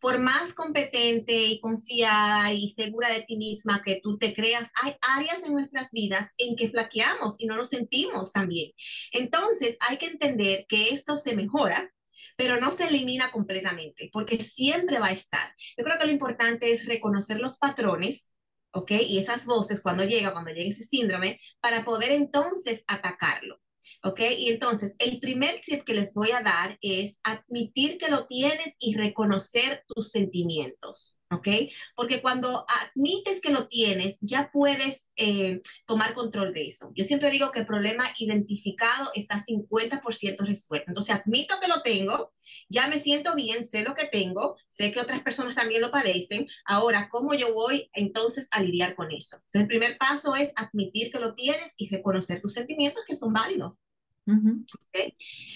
Por 0.00 0.18
más 0.18 0.54
competente 0.54 1.32
y 1.32 1.60
confiada 1.60 2.52
y 2.52 2.70
segura 2.70 3.10
de 3.10 3.22
ti 3.22 3.36
misma 3.36 3.82
que 3.84 4.00
tú 4.02 4.18
te 4.18 4.34
creas, 4.34 4.70
hay 4.82 4.96
áreas 5.00 5.42
en 5.42 5.52
nuestras 5.52 5.90
vidas 5.92 6.32
en 6.38 6.56
que 6.56 6.70
flaqueamos 6.70 7.36
y 7.38 7.46
no 7.46 7.56
nos 7.56 7.70
sentimos 7.70 8.32
tan 8.32 8.48
bien. 8.48 8.72
Entonces, 9.12 9.76
hay 9.80 9.98
que 9.98 10.06
entender 10.06 10.66
que 10.68 10.90
esto 10.90 11.16
se 11.16 11.34
mejora, 11.34 11.92
pero 12.36 12.60
no 12.60 12.70
se 12.70 12.86
elimina 12.88 13.30
completamente, 13.30 14.10
porque 14.12 14.38
siempre 14.38 14.98
va 14.98 15.08
a 15.08 15.12
estar. 15.12 15.52
Yo 15.76 15.84
creo 15.84 15.98
que 15.98 16.06
lo 16.06 16.12
importante 16.12 16.70
es 16.70 16.86
reconocer 16.86 17.40
los 17.40 17.58
patrones, 17.58 18.34
¿ok? 18.72 18.92
Y 18.92 19.18
esas 19.18 19.46
voces 19.46 19.82
cuando 19.82 20.04
llega, 20.04 20.32
cuando 20.32 20.50
llega 20.50 20.68
ese 20.68 20.84
síndrome, 20.84 21.40
para 21.60 21.84
poder 21.84 22.12
entonces 22.12 22.84
atacarlo. 22.86 23.58
¿Ok? 24.02 24.20
Y 24.36 24.48
entonces, 24.48 24.94
el 24.98 25.20
primer 25.20 25.60
tip 25.60 25.84
que 25.84 25.94
les 25.94 26.14
voy 26.14 26.30
a 26.32 26.42
dar 26.42 26.78
es 26.80 27.20
admitir 27.22 27.98
que 27.98 28.08
lo 28.08 28.26
tienes 28.26 28.76
y 28.78 28.96
reconocer 28.96 29.84
tus 29.86 30.10
sentimientos. 30.10 31.18
¿Ok? 31.30 31.48
Porque 31.94 32.22
cuando 32.22 32.64
admites 32.68 33.40
que 33.40 33.50
lo 33.50 33.66
tienes, 33.66 34.18
ya 34.20 34.50
puedes 34.52 35.12
eh, 35.16 35.60
tomar 35.86 36.14
control 36.14 36.52
de 36.52 36.66
eso. 36.66 36.92
Yo 36.94 37.04
siempre 37.04 37.30
digo 37.30 37.50
que 37.50 37.60
el 37.60 37.66
problema 37.66 38.12
identificado 38.18 39.10
está 39.14 39.42
50% 39.42 40.38
resuelto. 40.38 40.86
Entonces, 40.88 41.14
admito 41.14 41.56
que 41.60 41.68
lo 41.68 41.82
tengo, 41.82 42.32
ya 42.68 42.86
me 42.88 42.98
siento 42.98 43.34
bien, 43.34 43.64
sé 43.64 43.82
lo 43.82 43.94
que 43.94 44.06
tengo, 44.06 44.56
sé 44.68 44.92
que 44.92 45.00
otras 45.00 45.22
personas 45.22 45.54
también 45.54 45.80
lo 45.80 45.90
padecen. 45.90 46.46
Ahora, 46.64 47.08
¿cómo 47.08 47.34
yo 47.34 47.52
voy 47.52 47.90
entonces 47.92 48.48
a 48.50 48.62
lidiar 48.62 48.94
con 48.94 49.10
eso? 49.12 49.36
Entonces, 49.36 49.62
el 49.62 49.66
primer 49.66 49.98
paso 49.98 50.36
es 50.36 50.50
admitir 50.56 51.10
que 51.10 51.18
lo 51.18 51.34
tienes 51.34 51.74
y 51.76 51.88
reconocer 51.88 52.40
tus 52.40 52.52
sentimientos 52.52 53.04
que 53.06 53.14
son 53.14 53.32
válidos. 53.32 53.72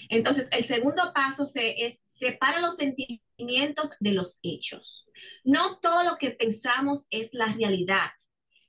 Entonces, 0.09 0.49
el 0.53 0.65
segundo 0.65 1.13
paso 1.13 1.45
se, 1.45 1.85
es 1.85 2.03
separa 2.05 2.61
los 2.61 2.77
sentimientos 2.77 3.91
de 4.01 4.13
los 4.13 4.39
hechos. 4.43 5.07
No 5.45 5.81
todo 5.81 6.05
lo 6.05 6.17
que 6.17 6.31
pensamos 6.31 7.07
es 7.11 7.31
la 7.33 7.47
realidad. 7.47 8.11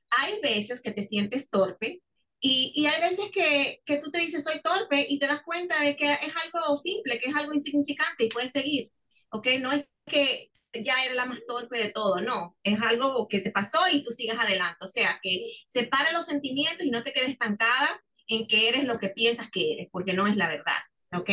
Hay 0.10 0.40
veces 0.42 0.82
que 0.82 0.92
te 0.92 1.04
sientes 1.04 1.50
torpe 1.50 2.02
y, 2.40 2.72
y 2.76 2.88
hay 2.88 3.00
veces 3.02 3.30
que, 3.32 3.82
que, 3.86 3.98
tú 3.98 4.10
te 4.12 4.20
dices 4.20 4.44
soy 4.44 4.62
torpe 4.62 5.06
y 5.08 5.20
te 5.20 5.28
das 5.28 5.44
cuenta 5.44 5.80
de 5.82 5.96
que 5.96 6.12
es 6.12 6.34
algo 6.44 6.76
simple, 6.78 7.20
que 7.20 7.30
es 7.30 7.36
algo 7.36 7.54
insignificante 7.54 8.26
y 8.26 8.30
puedes 8.30 8.52
seguir. 8.52 8.92
¿Ok? 9.30 9.48
No 9.60 9.72
es 9.72 9.86
que 10.06 10.52
ya 10.74 11.04
eres 11.04 11.16
la 11.16 11.26
más 11.26 11.40
torpe 11.48 11.78
de 11.78 11.90
todo, 11.90 12.22
no, 12.22 12.58
es 12.64 12.82
algo 12.82 13.28
que 13.28 13.42
te 13.42 13.52
pasó 13.52 13.80
y 13.92 14.02
tú 14.02 14.12
sigues 14.12 14.38
adelante. 14.38 14.86
O 14.86 14.88
sea, 14.88 15.20
que 15.22 15.52
separa 15.68 16.12
los 16.12 16.26
sentimientos 16.26 16.86
y 16.86 16.92
no 16.92 17.04
te 17.04 17.14
quedes 17.14 17.30
estancada 17.30 18.02
en 18.32 18.48
que 18.48 18.70
eres 18.70 18.86
lo 18.86 18.98
que 18.98 19.10
piensas 19.10 19.50
que 19.52 19.74
eres, 19.74 19.88
porque 19.92 20.14
no 20.14 20.26
es 20.26 20.38
la 20.38 20.48
verdad, 20.48 20.78
¿ok? 21.14 21.30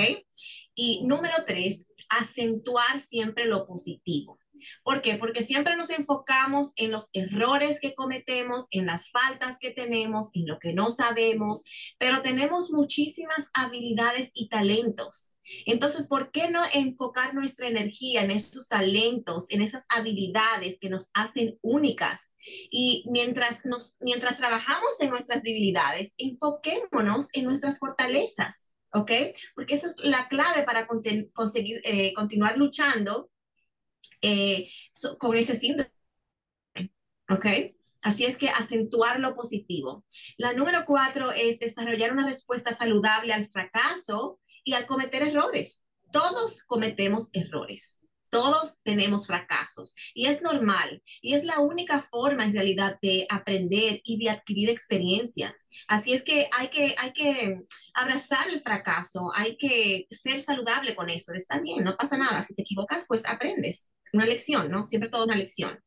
Y 0.74 1.04
número 1.04 1.34
tres, 1.46 1.88
acentuar 2.08 2.98
siempre 2.98 3.46
lo 3.46 3.66
positivo. 3.66 4.38
¿Por 4.82 5.02
qué? 5.02 5.16
Porque 5.16 5.42
siempre 5.42 5.76
nos 5.76 5.90
enfocamos 5.90 6.72
en 6.76 6.90
los 6.90 7.10
errores 7.12 7.80
que 7.80 7.94
cometemos, 7.94 8.66
en 8.70 8.86
las 8.86 9.10
faltas 9.10 9.58
que 9.58 9.70
tenemos, 9.70 10.30
en 10.34 10.46
lo 10.46 10.58
que 10.58 10.72
no 10.72 10.90
sabemos, 10.90 11.62
pero 11.98 12.22
tenemos 12.22 12.70
muchísimas 12.70 13.48
habilidades 13.52 14.30
y 14.34 14.48
talentos. 14.48 15.34
Entonces, 15.66 16.06
¿por 16.06 16.30
qué 16.30 16.50
no 16.50 16.62
enfocar 16.72 17.34
nuestra 17.34 17.68
energía 17.68 18.22
en 18.22 18.30
esos 18.30 18.68
talentos, 18.68 19.46
en 19.50 19.62
esas 19.62 19.86
habilidades 19.88 20.78
que 20.80 20.90
nos 20.90 21.10
hacen 21.14 21.58
únicas? 21.62 22.32
Y 22.70 23.04
mientras, 23.10 23.64
nos, 23.64 23.96
mientras 24.00 24.36
trabajamos 24.36 25.00
en 25.00 25.10
nuestras 25.10 25.42
debilidades, 25.42 26.14
enfoquémonos 26.18 27.28
en 27.32 27.44
nuestras 27.44 27.78
fortalezas, 27.78 28.70
¿ok? 28.92 29.12
Porque 29.54 29.74
esa 29.74 29.88
es 29.88 29.94
la 29.98 30.28
clave 30.28 30.62
para 30.64 30.86
conseguir, 31.32 31.80
eh, 31.84 32.12
continuar 32.14 32.56
luchando 32.56 33.30
eh, 34.22 34.70
con 35.18 35.36
ese 35.36 35.54
síndrome. 35.54 35.92
¿Ok? 37.30 37.46
Así 38.00 38.24
es 38.24 38.38
que 38.38 38.48
acentuar 38.48 39.20
lo 39.20 39.34
positivo. 39.34 40.04
La 40.36 40.52
número 40.52 40.84
cuatro 40.86 41.32
es 41.32 41.58
desarrollar 41.58 42.12
una 42.12 42.26
respuesta 42.26 42.74
saludable 42.74 43.32
al 43.32 43.46
fracaso 43.46 44.40
y 44.64 44.74
al 44.74 44.86
cometer 44.86 45.22
errores. 45.22 45.86
Todos 46.12 46.62
cometemos 46.64 47.30
errores. 47.32 48.00
Todos 48.30 48.78
tenemos 48.82 49.26
fracasos 49.26 49.94
y 50.14 50.26
es 50.26 50.42
normal 50.42 51.02
y 51.22 51.34
es 51.34 51.44
la 51.44 51.60
única 51.60 52.00
forma 52.00 52.44
en 52.44 52.52
realidad 52.52 52.98
de 53.00 53.26
aprender 53.30 54.00
y 54.04 54.18
de 54.18 54.30
adquirir 54.30 54.70
experiencias. 54.70 55.66
Así 55.86 56.12
es 56.12 56.22
que 56.22 56.48
hay 56.56 56.68
que, 56.68 56.94
hay 56.98 57.12
que 57.12 57.62
abrazar 57.94 58.48
el 58.48 58.60
fracaso, 58.60 59.30
hay 59.34 59.56
que 59.56 60.06
ser 60.10 60.40
saludable 60.40 60.94
con 60.94 61.10
eso. 61.10 61.32
Está 61.32 61.58
bien, 61.60 61.84
no 61.84 61.96
pasa 61.96 62.16
nada. 62.16 62.42
Si 62.42 62.54
te 62.54 62.62
equivocas, 62.62 63.04
pues 63.08 63.26
aprendes 63.26 63.90
una 64.12 64.26
lección, 64.26 64.70
¿no? 64.70 64.84
Siempre 64.84 65.10
todo 65.10 65.24
una 65.24 65.36
lección. 65.36 65.78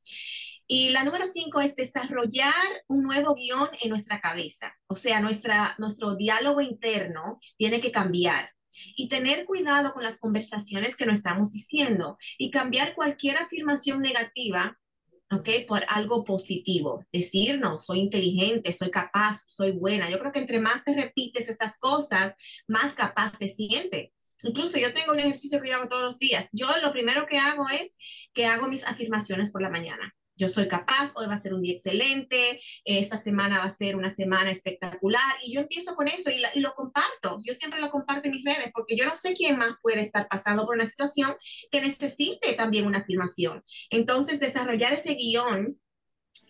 Y 0.67 0.89
la 0.89 1.03
número 1.03 1.25
cinco 1.25 1.60
es 1.60 1.75
desarrollar 1.75 2.53
un 2.88 3.03
nuevo 3.03 3.36
guion 3.36 3.67
en 3.81 3.89
nuestra 3.89 4.21
cabeza. 4.21 4.74
O 4.88 4.95
sea, 4.95 5.19
nuestra, 5.19 5.75
nuestro 5.79 6.15
diálogo 6.15 6.62
interno 6.62 7.39
tiene 7.57 7.81
que 7.81 7.91
cambiar. 7.91 8.51
Y 8.96 9.10
tener 9.10 9.46
cuidado 9.46 9.94
con 9.94 10.04
las 10.04 10.18
conversaciones 10.18 10.96
que 10.96 11.06
nos 11.06 11.20
estamos 11.20 11.51
diciendo 11.51 12.18
y 12.38 12.51
cambiar 12.51 12.96
cualquier 12.96 13.38
afirmación 13.38 14.01
negativa 14.01 14.78
¿ok? 15.32 15.50
Por 15.68 15.84
algo 15.88 16.24
positivo. 16.24 17.06
Decir, 17.12 17.60
no, 17.60 17.78
soy 17.78 18.00
inteligente, 18.00 18.74
soy 18.74 18.92
capaz, 18.92 19.44
soy 19.48 19.72
buena. 19.72 20.10
Yo 20.10 20.20
creo 20.20 20.32
que 20.32 20.40
entre 20.40 20.60
más 20.60 20.84
te 20.84 20.94
repites 20.94 21.50
estas 21.50 21.78
cosas, 21.78 22.36
más 22.68 22.94
capaz 22.94 23.38
te 23.38 23.48
sientes. 23.48 24.12
Incluso 24.44 24.78
yo 24.78 24.94
tengo 24.94 25.13
un 25.13 25.20
ejercicio 25.20 25.62
que 25.62 25.70
yo 25.70 25.75
hago 25.75 25.88
todos 25.88 26.04
los 26.04 26.20
días. 26.20 26.50
Yo 26.51 26.68
lo 26.82 26.92
primero 26.92 27.25
que 27.28 27.38
hago 27.38 27.70
es 27.70 27.96
que 28.34 28.46
hago 28.46 28.68
mis 28.68 28.84
afirmaciones 28.84 29.51
por 29.51 29.62
la 29.62 29.70
mañana. 29.70 30.13
Yo 30.41 30.50
soy 30.50 30.67
capaz, 30.67 31.12
hoy 31.13 31.27
va 31.27 31.36
a 31.36 31.39
ser 31.39 31.53
un 31.53 31.62
día 31.62 31.74
excelente, 31.74 32.60
esta 32.83 33.15
semana 33.15 33.60
va 33.60 33.65
a 33.65 33.69
ser 33.69 33.95
una 33.95 34.10
semana 34.10 34.50
espectacular 34.50 35.21
y 35.43 35.53
yo 35.53 35.62
empiezo 35.62 35.93
con 35.93 36.07
eso 36.07 36.31
y, 36.31 36.41
lo 36.60 36.74
comparto. 36.74 37.38
Yo 37.45 37.53
siempre 37.53 37.79
lo 37.79 37.91
comparto 37.91 38.27
en 38.27 38.33
mis 38.33 38.43
redes 38.43 38.71
porque 38.74 38.98
yo 38.98 39.05
no 39.05 39.15
sé 39.15 39.33
quién 39.33 39.60
más 39.60 39.74
puede 39.83 40.01
estar 40.01 40.27
pasando 40.27 40.65
por 40.65 40.74
una 40.74 40.88
situación 40.88 41.36
que 41.69 41.79
necesite 41.79 42.53
también 42.53 42.88
una 42.88 43.00
afirmación. 43.00 43.62
Entonces, 43.91 44.39
desarrollar 44.39 44.93
ese 44.93 45.13
guion 45.13 45.79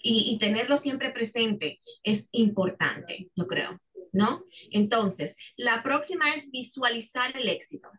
y, 0.01 0.31
y 0.31 0.39
tenerlo 0.39 0.77
siempre 0.77 1.11
presente 1.11 1.81
es 2.01 2.29
importante, 2.31 3.29
yo 3.35 3.45
creo. 3.45 3.77
¿no? 4.13 4.45
Entonces, 4.71 5.35
la 5.57 5.83
próxima 5.83 6.33
es 6.33 6.49
visualizar 6.49 7.35
el 7.37 7.49
éxito. 7.49 7.89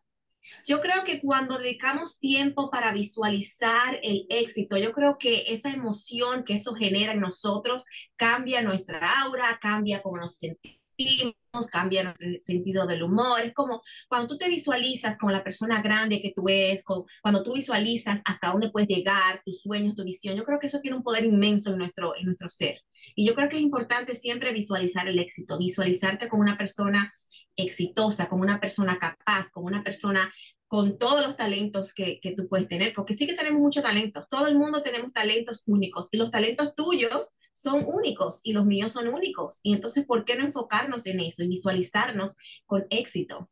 Yo 0.66 0.80
creo 0.80 1.04
que 1.04 1.20
cuando 1.20 1.58
dedicamos 1.58 2.18
tiempo 2.18 2.70
para 2.70 2.92
visualizar 2.92 3.98
el 4.02 4.26
éxito, 4.28 4.76
yo 4.76 4.92
creo 4.92 5.18
que 5.18 5.44
esa 5.48 5.70
emoción 5.70 6.44
que 6.44 6.54
eso 6.54 6.74
genera 6.74 7.12
en 7.12 7.20
nosotros 7.20 7.84
cambia 8.16 8.62
nuestra 8.62 9.22
aura, 9.22 9.58
cambia 9.60 10.02
cómo 10.02 10.18
nos 10.18 10.36
sentimos 10.36 11.34
cambia 11.70 12.14
el 12.20 12.40
sentido 12.40 12.86
del 12.86 13.02
humor. 13.02 13.40
Es 13.40 13.54
como 13.54 13.82
cuando 14.08 14.28
tú 14.28 14.38
te 14.38 14.48
visualizas 14.48 15.18
como 15.18 15.32
la 15.32 15.44
persona 15.44 15.82
grande 15.82 16.20
que 16.20 16.32
tú 16.34 16.48
eres, 16.48 16.84
cuando 16.84 17.42
tú 17.42 17.54
visualizas 17.54 18.22
hasta 18.24 18.48
dónde 18.50 18.70
puedes 18.70 18.88
llegar, 18.88 19.42
tus 19.44 19.60
sueños, 19.62 19.94
tu 19.94 20.04
visión. 20.04 20.36
Yo 20.36 20.44
creo 20.44 20.58
que 20.58 20.66
eso 20.66 20.80
tiene 20.80 20.96
un 20.96 21.02
poder 21.02 21.24
inmenso 21.24 21.70
en 21.70 21.78
nuestro, 21.78 22.16
en 22.16 22.26
nuestro 22.26 22.48
ser. 22.48 22.80
Y 23.14 23.26
yo 23.26 23.34
creo 23.34 23.48
que 23.48 23.56
es 23.56 23.62
importante 23.62 24.14
siempre 24.14 24.52
visualizar 24.52 25.08
el 25.08 25.18
éxito, 25.18 25.58
visualizarte 25.58 26.28
como 26.28 26.42
una 26.42 26.56
persona 26.56 27.12
exitosa, 27.56 28.28
como 28.28 28.42
una 28.42 28.60
persona 28.60 28.98
capaz, 28.98 29.50
como 29.50 29.66
una 29.66 29.82
persona 29.82 30.32
con 30.66 30.98
todos 30.98 31.26
los 31.26 31.36
talentos 31.36 31.92
que, 31.92 32.18
que, 32.20 32.32
tú 32.32 32.48
puedes 32.48 32.66
tener, 32.66 32.94
porque 32.94 33.12
sí 33.12 33.26
que 33.26 33.34
tenemos 33.34 33.60
muchos 33.60 33.82
talentos, 33.82 34.26
todo 34.28 34.46
el 34.46 34.56
mundo 34.56 34.82
tenemos 34.82 35.12
talentos 35.12 35.62
únicos 35.66 36.08
y 36.10 36.16
los 36.16 36.30
talentos 36.30 36.74
tuyos 36.74 37.34
son 37.52 37.84
únicos 37.86 38.40
y 38.42 38.52
los 38.52 38.64
míos 38.64 38.92
son 38.92 39.08
únicos. 39.08 39.60
Y 39.62 39.74
entonces, 39.74 40.06
¿por 40.06 40.24
qué 40.24 40.36
no 40.36 40.44
enfocarnos 40.44 41.06
en 41.06 41.20
eso 41.20 41.42
y 41.42 41.48
visualizarnos 41.48 42.36
con 42.66 42.86
éxito? 42.90 43.50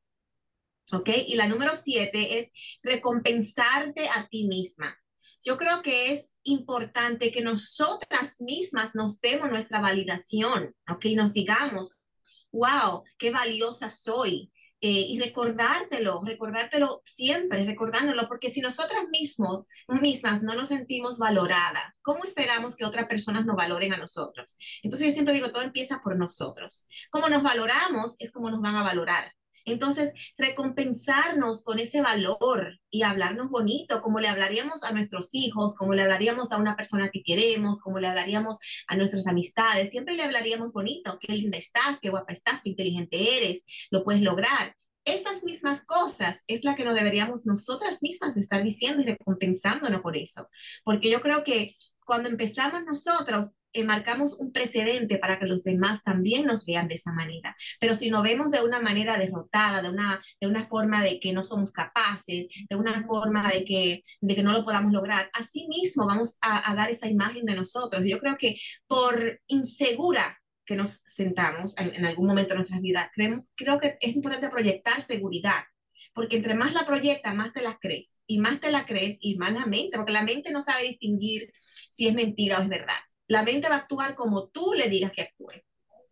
¿Ok? 0.92 1.10
Y 1.26 1.36
la 1.36 1.46
número 1.46 1.74
siete 1.76 2.38
es 2.38 2.50
recompensarte 2.82 4.08
a 4.08 4.26
ti 4.28 4.46
misma. 4.46 4.96
Yo 5.42 5.56
creo 5.56 5.80
que 5.82 6.12
es 6.12 6.38
importante 6.42 7.32
que 7.32 7.40
nosotras 7.40 8.40
mismas 8.40 8.94
nos 8.94 9.20
demos 9.20 9.50
nuestra 9.50 9.80
validación, 9.80 10.74
¿ok? 10.88 11.06
Nos 11.14 11.32
digamos, 11.32 11.92
wow, 12.52 13.04
qué 13.18 13.30
valiosa 13.30 13.90
soy, 13.90 14.50
eh, 14.82 15.04
y 15.08 15.20
recordártelo, 15.20 16.22
recordártelo 16.24 17.02
siempre, 17.04 17.66
recordándolo, 17.66 18.26
porque 18.28 18.48
si 18.48 18.62
nosotras 18.62 19.08
mismos, 19.12 19.66
mismas 20.00 20.42
no 20.42 20.54
nos 20.54 20.68
sentimos 20.68 21.18
valoradas, 21.18 22.00
¿cómo 22.02 22.24
esperamos 22.24 22.76
que 22.76 22.86
otras 22.86 23.06
personas 23.06 23.44
nos 23.44 23.56
valoren 23.56 23.92
a 23.92 23.98
nosotros? 23.98 24.56
Entonces 24.82 25.08
yo 25.08 25.12
siempre 25.12 25.34
digo, 25.34 25.52
todo 25.52 25.62
empieza 25.62 26.00
por 26.02 26.16
nosotros. 26.16 26.86
Como 27.10 27.28
nos 27.28 27.42
valoramos 27.42 28.16
es 28.18 28.32
como 28.32 28.50
nos 28.50 28.62
van 28.62 28.76
a 28.76 28.82
valorar. 28.82 29.30
Entonces, 29.64 30.12
recompensarnos 30.36 31.62
con 31.62 31.78
ese 31.78 32.00
valor 32.00 32.78
y 32.90 33.02
hablarnos 33.02 33.50
bonito, 33.50 34.02
como 34.02 34.20
le 34.20 34.28
hablaríamos 34.28 34.82
a 34.82 34.92
nuestros 34.92 35.30
hijos, 35.32 35.76
como 35.76 35.94
le 35.94 36.02
hablaríamos 36.02 36.52
a 36.52 36.58
una 36.58 36.76
persona 36.76 37.10
que 37.10 37.22
queremos, 37.22 37.80
como 37.80 37.98
le 37.98 38.08
hablaríamos 38.08 38.58
a 38.88 38.96
nuestras 38.96 39.26
amistades, 39.26 39.90
siempre 39.90 40.16
le 40.16 40.22
hablaríamos 40.24 40.72
bonito, 40.72 41.18
qué 41.20 41.32
linda 41.32 41.58
estás, 41.58 41.98
qué 42.00 42.10
guapa 42.10 42.32
estás, 42.32 42.60
qué 42.62 42.70
inteligente 42.70 43.36
eres, 43.36 43.64
lo 43.90 44.04
puedes 44.04 44.22
lograr. 44.22 44.74
esas 45.04 45.44
mismas 45.44 45.84
cosas 45.84 46.44
es 46.46 46.62
la 46.62 46.76
que 46.76 46.84
nos 46.84 46.94
deberíamos 46.94 47.46
nosotras 47.46 48.02
mismas 48.02 48.36
estar 48.36 48.62
diciendo 48.62 49.02
y 49.02 49.06
recompensándonos 49.06 50.02
por 50.02 50.16
eso. 50.16 50.48
Porque 50.84 51.10
yo 51.10 51.20
creo 51.20 51.42
que 51.42 51.72
cuando 52.10 52.28
empezamos 52.28 52.84
nosotros, 52.84 53.52
eh, 53.72 53.84
marcamos 53.84 54.34
un 54.34 54.50
precedente 54.50 55.16
para 55.18 55.38
que 55.38 55.46
los 55.46 55.62
demás 55.62 56.02
también 56.02 56.44
nos 56.44 56.66
vean 56.66 56.88
de 56.88 56.94
esa 56.94 57.12
manera. 57.12 57.54
Pero 57.78 57.94
si 57.94 58.10
nos 58.10 58.24
vemos 58.24 58.50
de 58.50 58.64
una 58.64 58.80
manera 58.80 59.16
derrotada, 59.16 59.80
de 59.80 59.90
una, 59.90 60.20
de 60.40 60.48
una 60.48 60.66
forma 60.66 61.04
de 61.04 61.20
que 61.20 61.32
no 61.32 61.44
somos 61.44 61.70
capaces, 61.70 62.48
de 62.68 62.74
una 62.74 63.00
forma 63.04 63.48
de 63.48 63.64
que, 63.64 64.02
de 64.20 64.34
que 64.34 64.42
no 64.42 64.50
lo 64.50 64.64
podamos 64.64 64.92
lograr, 64.92 65.30
así 65.34 65.68
mismo 65.68 66.04
vamos 66.04 66.36
a, 66.40 66.74
dar 66.74 66.90
esa 66.90 67.06
imagen 67.06 67.44
de 67.44 67.54
nosotros. 67.54 68.04
Yo 68.04 68.18
creo 68.18 68.36
que 68.36 68.56
por 68.88 69.40
insegura 69.46 70.36
que 70.66 70.74
nos 70.74 71.04
sentamos 71.06 71.76
en, 71.78 72.04
algún 72.04 72.26
momento 72.26 72.54
de 72.54 72.56
nuestras 72.56 72.80
vidas, 72.80 73.08
creo, 73.14 73.46
creo 73.54 73.78
que 73.78 73.98
es 74.00 74.16
importante 74.16 74.50
proyectar 74.50 75.00
seguridad 75.00 75.62
porque 76.12 76.36
entre 76.36 76.54
más 76.54 76.74
la 76.74 76.86
proyectas, 76.86 77.34
más 77.34 77.52
te 77.52 77.62
la 77.62 77.78
crees, 77.78 78.18
y 78.26 78.38
más 78.38 78.60
te 78.60 78.70
la 78.70 78.86
crees, 78.86 79.16
y 79.20 79.36
más 79.36 79.52
la 79.52 79.66
mente, 79.66 79.96
porque 79.96 80.12
la 80.12 80.24
mente 80.24 80.50
no 80.50 80.60
sabe 80.60 80.82
distinguir 80.84 81.52
si 81.90 82.06
es 82.06 82.14
mentira 82.14 82.58
o 82.58 82.62
es 82.62 82.68
verdad. 82.68 82.98
La 83.26 83.42
mente 83.42 83.68
va 83.68 83.76
a 83.76 83.78
actuar 83.78 84.14
como 84.14 84.48
tú 84.48 84.72
le 84.74 84.88
digas 84.88 85.12
que 85.12 85.22
actúe. 85.22 85.62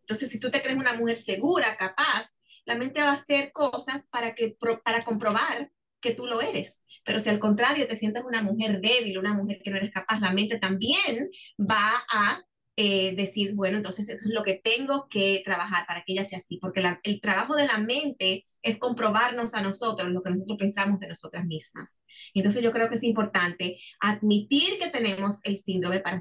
Entonces, 0.00 0.30
si 0.30 0.38
tú 0.38 0.50
te 0.50 0.62
crees 0.62 0.78
una 0.78 0.94
mujer 0.94 1.18
segura, 1.18 1.76
capaz, 1.76 2.38
la 2.64 2.76
mente 2.76 3.00
va 3.00 3.10
a 3.10 3.14
hacer 3.14 3.52
cosas 3.52 4.06
para, 4.08 4.34
que, 4.34 4.56
para 4.84 5.04
comprobar 5.04 5.70
que 6.00 6.14
tú 6.14 6.26
lo 6.26 6.40
eres. 6.40 6.84
Pero 7.04 7.20
si 7.20 7.28
al 7.28 7.38
contrario 7.38 7.88
te 7.88 7.96
sientes 7.96 8.22
una 8.24 8.42
mujer 8.42 8.80
débil, 8.80 9.18
una 9.18 9.34
mujer 9.34 9.60
que 9.62 9.70
no 9.70 9.76
eres 9.76 9.90
capaz, 9.90 10.20
la 10.20 10.32
mente 10.32 10.58
también 10.58 11.30
va 11.58 12.04
a 12.12 12.42
eh, 12.80 13.16
decir, 13.16 13.54
bueno, 13.56 13.78
entonces 13.78 14.08
eso 14.08 14.28
es 14.28 14.32
lo 14.32 14.44
que 14.44 14.54
tengo 14.54 15.08
que 15.08 15.42
trabajar 15.44 15.84
para 15.88 16.04
que 16.04 16.12
ella 16.12 16.24
sea 16.24 16.38
así, 16.38 16.58
porque 16.58 16.80
el 17.02 17.20
trabajo 17.20 17.56
de 17.56 17.66
la 17.66 17.78
mente 17.78 18.44
es 18.62 18.78
comprobarnos 18.78 19.52
a 19.54 19.62
nosotros 19.62 20.08
lo 20.10 20.22
que 20.22 20.30
nosotros 20.30 20.58
pensamos 20.60 21.00
de 21.00 21.08
nosotras 21.08 21.44
mismas. 21.44 21.98
Entonces 22.34 22.62
yo 22.62 22.70
creo 22.70 22.88
que 22.88 22.94
es 22.94 23.02
importante 23.02 23.80
admitir 23.98 24.78
que 24.78 24.90
tenemos 24.90 25.40
el 25.42 25.56
síndrome 25.56 25.98
para 25.98 26.20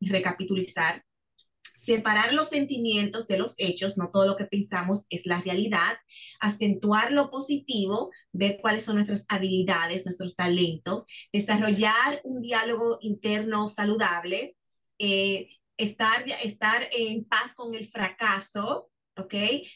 recapitulizar, 0.00 1.02
separar 1.74 2.32
los 2.32 2.50
sentimientos 2.50 3.26
de 3.26 3.38
los 3.38 3.54
hechos, 3.58 3.98
no 3.98 4.10
todo 4.12 4.24
lo 4.24 4.36
que 4.36 4.44
pensamos 4.44 5.04
es 5.10 5.26
la 5.26 5.40
realidad, 5.40 5.96
acentuar 6.38 7.10
lo 7.10 7.28
positivo, 7.28 8.12
ver 8.30 8.60
cuáles 8.62 8.84
son 8.84 8.94
nuestras 8.94 9.24
habilidades, 9.28 10.04
nuestros 10.04 10.36
talentos, 10.36 11.06
desarrollar 11.32 12.20
un 12.22 12.40
diálogo 12.40 12.98
interno 13.00 13.68
saludable, 13.68 14.54
eh, 15.00 15.57
estar, 15.78 16.24
estar 16.42 16.82
en 16.92 17.24
paz 17.24 17.54
con 17.54 17.74
el 17.74 17.88
fracaso, 17.88 18.90
¿ok? 19.16 19.34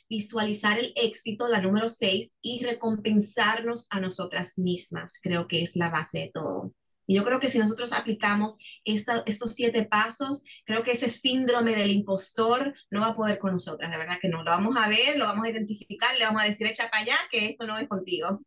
Visualizar 0.09 0.79
el 0.79 0.93
éxito, 0.97 1.49
la 1.49 1.63
número 1.63 1.89
seis, 1.89 2.35
y 2.43 2.63
recompensarnos 2.65 3.87
a 3.91 4.01
nosotras 4.01 4.59
mismas. 4.59 5.19
Creo 5.23 5.49
que 5.49 5.63
es 5.63 5.77
la 5.77 5.91
base 5.91 6.19
de 6.19 6.31
todo. 6.35 6.73
Y 7.07 7.17
yo 7.17 7.25
creo 7.25 7.41
que 7.41 7.49
si 7.49 7.59
nosotros 7.59 7.93
aplicamos 7.93 8.59
estos 8.85 9.55
siete 9.55 9.85
pasos, 9.85 10.45
creo 10.65 10.83
que 10.83 10.93
ese 10.93 11.09
síndrome 11.09 11.75
del 11.75 11.91
impostor 11.91 12.75
no 12.91 13.01
va 13.01 13.09
a 13.09 13.17
poder 13.17 13.39
con 13.39 13.53
nosotras, 13.53 13.91
de 13.91 13.99
verdad 13.99 14.19
que 14.21 14.29
no. 14.29 14.45
Lo 14.45 14.51
vamos 14.51 14.77
a 14.77 14.89
ver, 14.89 15.19
lo 15.19 15.27
vamos 15.27 15.47
a 15.47 15.51
identificar, 15.51 16.17
le 16.17 16.25
vamos 16.25 16.43
a 16.43 16.47
decir, 16.47 16.67
echa 16.67 16.89
para 16.91 17.03
allá, 17.03 17.17
que 17.31 17.47
esto 17.51 17.67
no 17.67 17.79
es 17.79 17.89
contigo. 17.89 18.43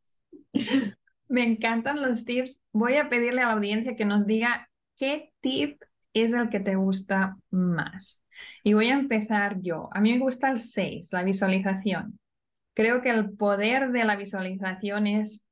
Me 1.28 1.44
encantan 1.44 2.02
los 2.02 2.24
tips. 2.24 2.62
Voy 2.72 2.96
a 2.96 3.10
pedirle 3.10 3.42
a 3.42 3.48
la 3.48 3.54
audiencia 3.54 3.96
que 3.96 4.06
nos 4.06 4.26
diga 4.26 4.70
qué 4.96 5.34
tip 5.42 5.82
es 6.24 6.34
el 6.34 6.50
que 6.50 6.60
te 6.60 6.76
gusta 6.76 7.38
más. 7.52 8.24
Y 8.64 8.74
voy 8.74 8.88
a 8.90 8.94
empezar 8.94 9.62
yo. 9.62 9.90
A 9.94 10.02
mí 10.02 10.14
me 10.14 10.20
gusta 10.20 10.50
el 10.52 10.62
6, 10.62 11.12
la 11.14 11.24
visualización. 11.24 12.20
Creo 12.74 13.02
que 13.02 13.10
el 13.10 13.32
poder 13.32 13.92
de 13.92 14.06
la 14.06 14.16
visualización 14.16 15.08
es, 15.08 15.46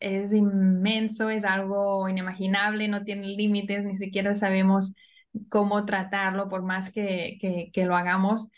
es 0.00 0.32
inmenso, 0.32 1.30
es 1.30 1.44
algo 1.44 2.08
inimaginable, 2.08 2.88
no 2.88 3.04
tiene 3.04 3.28
límites, 3.28 3.84
ni 3.84 3.96
siquiera 3.96 4.34
sabemos 4.34 4.94
cómo 5.50 5.84
tratarlo 5.84 6.48
por 6.48 6.62
más 6.62 6.90
que, 6.90 7.38
que, 7.72 7.84
lo 7.84 7.96
hagamos. 7.96 8.48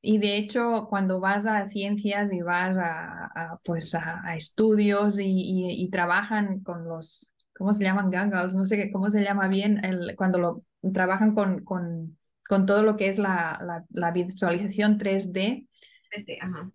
Y 0.00 0.18
de 0.18 0.36
hecho, 0.36 0.86
cuando 0.88 1.20
vas 1.20 1.46
a 1.46 1.68
ciencias 1.68 2.32
y 2.32 2.42
vas 2.42 2.76
a, 2.78 3.58
pues 3.64 3.94
a, 3.94 4.34
estudios 4.36 5.18
y, 5.18 5.82
y, 5.82 5.90
trabajan 5.90 6.60
con 6.60 6.84
los, 6.88 7.30
¿cómo 7.56 7.74
se 7.74 7.84
llaman? 7.84 8.10
Gangles, 8.10 8.54
no 8.54 8.66
sé 8.66 8.90
cómo 8.92 9.10
se 9.10 9.22
llama 9.22 9.48
bien, 9.48 9.84
el, 9.84 10.14
cuando 10.16 10.38
lo 10.38 10.64
trabajan 10.92 11.34
con, 11.34 11.64
con, 11.64 12.18
con 12.46 12.66
todo 12.66 12.82
lo 12.82 12.96
que 12.96 13.08
es 13.08 13.18
la, 13.18 13.58
la, 13.62 13.84
la 13.90 14.10
visualización 14.10 14.98
3D. 14.98 15.68
3D, 16.10 16.38
ajá. 16.40 16.70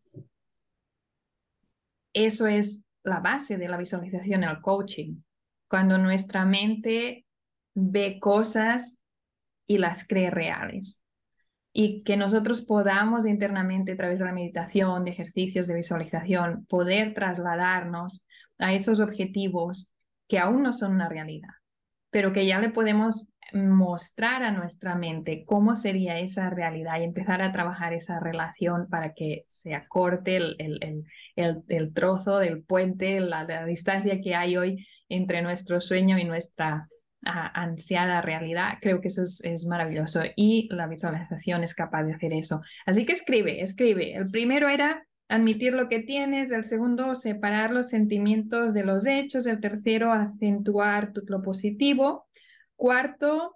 Eso 2.13 2.47
es 2.47 2.85
la 3.03 3.19
base 3.19 3.57
de 3.57 3.67
la 3.67 3.77
visualización, 3.77 4.43
el 4.43 4.61
coaching. 4.61 5.17
Cuando 5.67 5.97
nuestra 5.97 6.45
mente 6.45 7.25
ve 7.73 8.19
cosas 8.19 9.01
y 9.65 9.77
las 9.77 10.07
cree 10.07 10.29
reales. 10.29 11.01
Y 11.75 12.03
que 12.03 12.17
nosotros 12.17 12.61
podamos 12.61 13.25
internamente, 13.25 13.93
a 13.93 13.97
través 13.97 14.19
de 14.19 14.25
la 14.25 14.31
meditación, 14.31 15.05
de 15.05 15.11
ejercicios 15.11 15.65
de 15.65 15.73
visualización, 15.73 16.65
poder 16.67 17.15
trasladarnos 17.15 18.23
a 18.59 18.73
esos 18.73 18.99
objetivos 18.99 19.91
que 20.27 20.37
aún 20.37 20.61
no 20.61 20.71
son 20.71 20.93
una 20.93 21.09
realidad, 21.09 21.49
pero 22.11 22.31
que 22.31 22.45
ya 22.45 22.59
le 22.59 22.69
podemos 22.69 23.32
mostrar 23.53 24.43
a 24.43 24.51
nuestra 24.51 24.95
mente 24.95 25.43
cómo 25.45 25.75
sería 25.75 26.19
esa 26.19 26.49
realidad 26.49 26.99
y 26.99 27.03
empezar 27.03 27.41
a 27.41 27.51
trabajar 27.51 27.93
esa 27.93 28.19
relación 28.19 28.87
para 28.89 29.13
que 29.13 29.45
se 29.47 29.75
acorte 29.75 30.37
el, 30.37 30.55
el, 30.59 31.05
el, 31.35 31.63
el 31.67 31.93
trozo 31.93 32.39
del 32.39 32.63
puente, 32.63 33.19
la, 33.19 33.65
distancia 33.65 34.21
que 34.21 34.35
hay 34.35 34.57
hoy 34.57 34.87
entre 35.09 35.41
nuestro 35.41 35.79
sueño 35.79 36.17
y 36.17 36.23
nuestra 36.23 36.87
ansiada 37.21 38.21
realidad. 38.21 38.79
Creo 38.81 38.99
que 38.99 39.07
eso 39.07 39.23
es, 39.23 39.41
es 39.43 39.65
maravilloso 39.65 40.21
y 40.35 40.67
la 40.71 40.87
visualización 40.87 41.63
es 41.63 41.73
capaz 41.73 42.03
de 42.03 42.13
hacer 42.13 42.33
eso. 42.33 42.61
Así 42.85 43.05
que 43.05 43.13
escribe, 43.13 43.61
escribe. 43.61 44.13
El 44.13 44.29
primero 44.29 44.67
era 44.67 45.05
admitir 45.29 45.73
lo 45.73 45.89
que 45.89 45.99
tienes, 45.99 46.51
el 46.51 46.63
segundo, 46.63 47.15
separar 47.15 47.71
los 47.71 47.89
sentimientos 47.89 48.73
de 48.73 48.83
los 48.83 49.05
hechos, 49.05 49.47
el 49.47 49.59
tercero, 49.59 50.11
acentuar 50.11 51.11
lo 51.27 51.41
positivo, 51.41 52.27
Cuarto, 52.83 53.55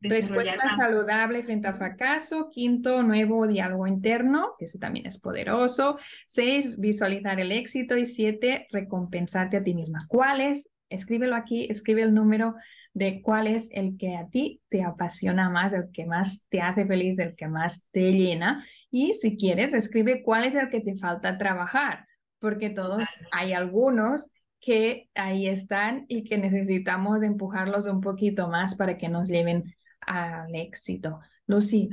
respuesta 0.00 0.76
saludable 0.76 1.42
frente 1.42 1.66
al 1.66 1.74
fracaso. 1.74 2.50
Quinto, 2.52 3.02
nuevo 3.02 3.48
diálogo 3.48 3.88
interno, 3.88 4.54
que 4.60 4.66
ese 4.66 4.78
también 4.78 5.06
es 5.06 5.18
poderoso. 5.18 5.98
Seis, 6.28 6.78
visualizar 6.78 7.40
el 7.40 7.50
éxito. 7.50 7.96
Y 7.96 8.06
siete, 8.06 8.68
recompensarte 8.70 9.56
a 9.56 9.64
ti 9.64 9.74
misma. 9.74 10.06
¿Cuál 10.06 10.40
es? 10.40 10.70
Escríbelo 10.88 11.34
aquí, 11.34 11.66
escribe 11.68 12.02
el 12.02 12.14
número 12.14 12.54
de 12.94 13.22
cuál 13.22 13.48
es 13.48 13.68
el 13.72 13.98
que 13.98 14.14
a 14.14 14.28
ti 14.28 14.60
te 14.68 14.84
apasiona 14.84 15.50
más, 15.50 15.72
el 15.72 15.90
que 15.92 16.06
más 16.06 16.46
te 16.48 16.60
hace 16.60 16.86
feliz, 16.86 17.18
el 17.18 17.34
que 17.34 17.48
más 17.48 17.88
te 17.90 18.12
llena. 18.12 18.64
Y 18.88 19.14
si 19.14 19.36
quieres, 19.36 19.74
escribe 19.74 20.22
cuál 20.22 20.44
es 20.44 20.54
el 20.54 20.70
que 20.70 20.80
te 20.80 20.94
falta 20.94 21.38
trabajar, 21.38 22.06
porque 22.38 22.70
todos 22.70 23.02
hay 23.32 23.52
algunos 23.52 24.30
que 24.60 25.08
ahí 25.14 25.48
están 25.48 26.04
y 26.08 26.24
que 26.24 26.38
necesitamos 26.38 27.22
empujarlos 27.22 27.86
un 27.86 28.00
poquito 28.00 28.48
más 28.48 28.74
para 28.74 28.98
que 28.98 29.08
nos 29.08 29.28
lleven 29.28 29.74
al 30.00 30.54
éxito. 30.54 31.20
Lucy, 31.46 31.90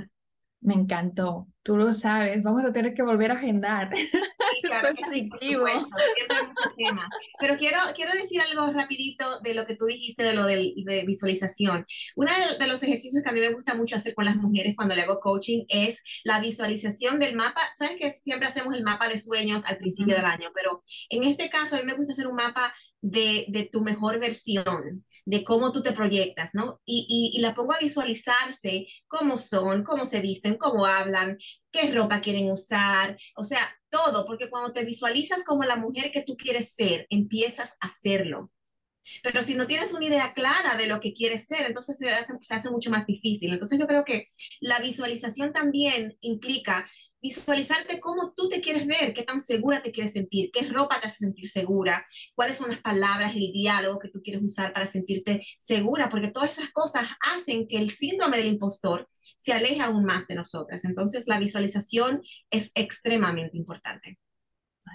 me 0.61 0.73
encantó. 0.73 1.47
Tú 1.63 1.75
lo 1.75 1.91
sabes, 1.91 2.41
vamos 2.43 2.63
a 2.63 2.71
tener 2.71 2.93
que 2.93 3.03
volver 3.03 3.31
a 3.31 3.35
agendar. 3.35 3.89
Sí, 3.93 4.09
claro 4.63 4.95
que 4.95 5.03
sí, 5.11 5.23
por 5.23 5.39
supuesto. 5.39 5.89
Siempre 6.15 6.37
hay 6.37 6.47
muchos 6.47 6.75
temas. 6.75 7.05
Pero 7.39 7.57
quiero, 7.57 7.77
quiero 7.95 8.13
decir 8.13 8.41
algo 8.41 8.71
rapidito 8.71 9.39
de 9.41 9.53
lo 9.53 9.65
que 9.65 9.75
tú 9.75 9.85
dijiste 9.85 10.23
de 10.23 10.33
lo 10.33 10.45
de, 10.45 10.73
de 10.77 11.05
visualización. 11.05 11.85
Uno 12.15 12.31
de, 12.31 12.57
de, 12.57 12.67
los 12.67 12.81
ejercicios 12.83 13.21
que 13.21 13.29
a 13.29 13.33
mí 13.33 13.39
me 13.39 13.53
gusta 13.53 13.75
mucho 13.75 13.95
hacer 13.95 14.15
con 14.15 14.25
las 14.25 14.37
mujeres 14.37 14.75
cuando 14.75 14.95
le 14.95 15.01
hago 15.01 15.19
coaching 15.19 15.65
es 15.67 16.01
la 16.23 16.39
visualización 16.39 17.19
del 17.19 17.35
mapa. 17.35 17.61
Sabes 17.75 17.97
que 17.99 18.11
siempre 18.11 18.47
hacemos 18.47 18.75
el 18.75 18.83
mapa 18.83 19.09
de 19.09 19.17
sueños 19.17 19.63
al 19.65 19.77
principio 19.77 20.15
del 20.15 20.25
año, 20.25 20.49
pero 20.55 20.81
en 21.09 21.23
este 21.23 21.49
caso 21.49 21.75
a 21.75 21.79
mí 21.79 21.85
me 21.85 21.95
gusta 21.95 22.13
hacer 22.13 22.27
un 22.27 22.35
mapa 22.35 22.73
de, 23.01 23.45
de, 23.49 23.65
tu 23.65 23.81
mejor 23.81 24.19
versión, 24.19 25.05
de 25.27 25.43
cómo 25.43 25.73
tú 25.73 25.83
te 25.83 25.91
proyectas, 25.91 26.51
¿no? 26.53 26.79
Y, 26.85 27.33
y, 27.35 27.41
la 27.41 27.53
pongo 27.53 27.73
a 27.73 27.79
visualizarse 27.79 28.87
cómo 29.07 29.37
son, 29.37 29.83
cómo 29.83 30.05
se 30.05 30.21
visten, 30.21 30.55
cómo 30.55 30.85
hablan, 30.85 31.37
qué 31.69 31.91
ropa 31.91 32.21
quieren 32.21 32.49
usar, 32.49 33.17
o 33.35 33.43
sea, 33.43 33.59
todo, 33.89 34.25
porque 34.25 34.49
cuando 34.49 34.71
te 34.71 34.85
visualizas 34.85 35.43
como 35.43 35.63
la 35.63 35.75
mujer 35.75 36.11
que 36.13 36.23
tú 36.23 36.37
quieres 36.37 36.73
ser, 36.73 37.07
empiezas 37.09 37.75
a 37.81 37.87
hacerlo. 37.87 38.51
Pero 39.21 39.43
si 39.43 39.53
no 39.55 39.67
tienes 39.67 39.91
una 39.93 40.05
idea 40.05 40.33
clara 40.33 40.77
de 40.77 40.87
lo 40.87 41.01
que 41.01 41.11
quieres 41.11 41.45
ser, 41.45 41.65
entonces 41.65 41.97
se 41.97 42.09
hace, 42.09 42.33
se 42.41 42.55
hace 42.55 42.69
mucho 42.69 42.89
más 42.89 43.05
difícil. 43.05 43.51
Entonces 43.51 43.77
yo 43.77 43.85
creo 43.85 44.05
que 44.05 44.27
la 44.61 44.79
visualización 44.79 45.51
también 45.51 46.17
implica 46.21 46.89
visualizarte 47.21 47.99
cómo 47.99 48.33
tú 48.35 48.49
te 48.49 48.61
quieres 48.61 48.85
ver, 48.87 49.13
qué 49.13 49.23
tan 49.23 49.41
segura 49.41 49.81
te 49.81 49.91
quieres 49.91 50.13
sentir, 50.13 50.49
qué 50.51 50.61
ropa 50.67 50.99
te 50.99 51.07
hace 51.07 51.17
sentir 51.17 51.47
segura, 51.47 52.05
cuáles 52.35 52.57
son 52.57 52.69
las 52.69 52.81
palabras, 52.81 53.35
el 53.35 53.51
diálogo 53.51 53.99
que 53.99 54.09
tú 54.09 54.21
quieres 54.21 54.43
usar 54.43 54.73
para 54.73 54.87
sentirte 54.87 55.45
segura, 55.57 56.09
porque 56.09 56.29
todas 56.29 56.57
esas 56.57 56.69
cosas 56.71 57.07
hacen 57.33 57.67
que 57.67 57.77
el 57.77 57.91
síndrome 57.91 58.37
del 58.37 58.47
impostor 58.47 59.09
se 59.37 59.53
aleje 59.53 59.81
aún 59.81 60.05
más 60.05 60.27
de 60.27 60.35
nosotras. 60.35 60.85
Entonces, 60.85 61.23
la 61.27 61.39
visualización 61.39 62.21
es 62.49 62.71
extremadamente 62.75 63.57
importante. 63.57 64.17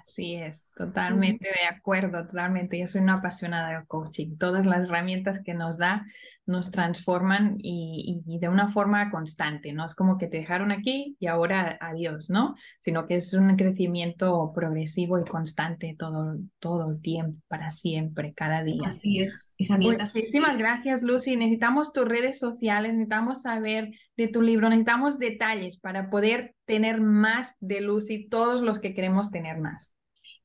Así 0.01 0.35
es, 0.35 0.69
totalmente 0.77 1.49
de 1.49 1.67
acuerdo, 1.67 2.27
totalmente. 2.27 2.79
Yo 2.79 2.87
soy 2.87 3.03
una 3.03 3.15
apasionada 3.15 3.71
del 3.71 3.87
coaching. 3.87 4.37
Todas 4.37 4.67
las 4.67 4.89
herramientas 4.89 5.43
que 5.45 5.55
nos 5.55 5.79
da 5.79 6.07
nos 6.45 6.71
transforman 6.71 7.57
y, 7.59 8.21
de 8.25 8.49
una 8.49 8.69
forma 8.69 9.11
constante. 9.11 9.73
No 9.73 9.85
es 9.85 9.95
como 9.95 10.19
que 10.19 10.27
te 10.27 10.39
dejaron 10.39 10.73
aquí 10.73 11.17
y 11.21 11.27
ahora 11.27 11.79
adiós, 11.81 12.31
¿no? 12.31 12.57
Sino 12.81 13.07
que 13.07 13.17
es 13.17 13.33
un 13.35 13.57
crecimiento 13.57 14.53
progresivo 14.55 15.21
y 15.21 15.25
constante 15.25 15.95
todo, 15.97 16.39
todo 16.59 16.91
el 16.91 17.01
tiempo, 17.01 17.41
para 17.49 17.71
siempre, 17.71 18.35
cada 18.35 18.65
día. 18.65 18.83
Así 18.87 19.21
es. 19.21 19.53
Muchísimas 19.59 20.59
gracias, 20.59 21.03
Lucy. 21.03 21.37
Necesitamos 21.37 21.93
tus 21.93 22.09
redes 22.09 22.39
sociales, 22.39 22.93
necesitamos 22.93 23.43
saber 23.43 23.93
de 24.17 24.29
tu 24.29 24.43
libro, 24.43 24.69
necesitamos 24.69 25.19
detalles 25.19 25.79
para 25.79 26.11
poder 26.11 26.55
tener 26.73 27.03
más 27.03 27.55
de 27.61 27.83
Lucy, 27.83 28.31
todos 28.31 28.63
los 28.63 28.79
que 28.79 28.95
queremos 28.95 29.31
tener 29.31 29.59
más. 29.59 29.93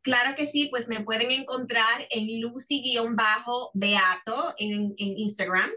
Claro 0.01 0.35
que 0.35 0.45
sí, 0.45 0.67
pues 0.69 0.89
me 0.89 0.99
pueden 0.99 1.31
encontrar 1.31 2.05
en 2.09 2.41
Lucy-Beato 2.41 3.71
en, 4.57 4.93
en 4.97 5.17
Instagram. 5.19 5.69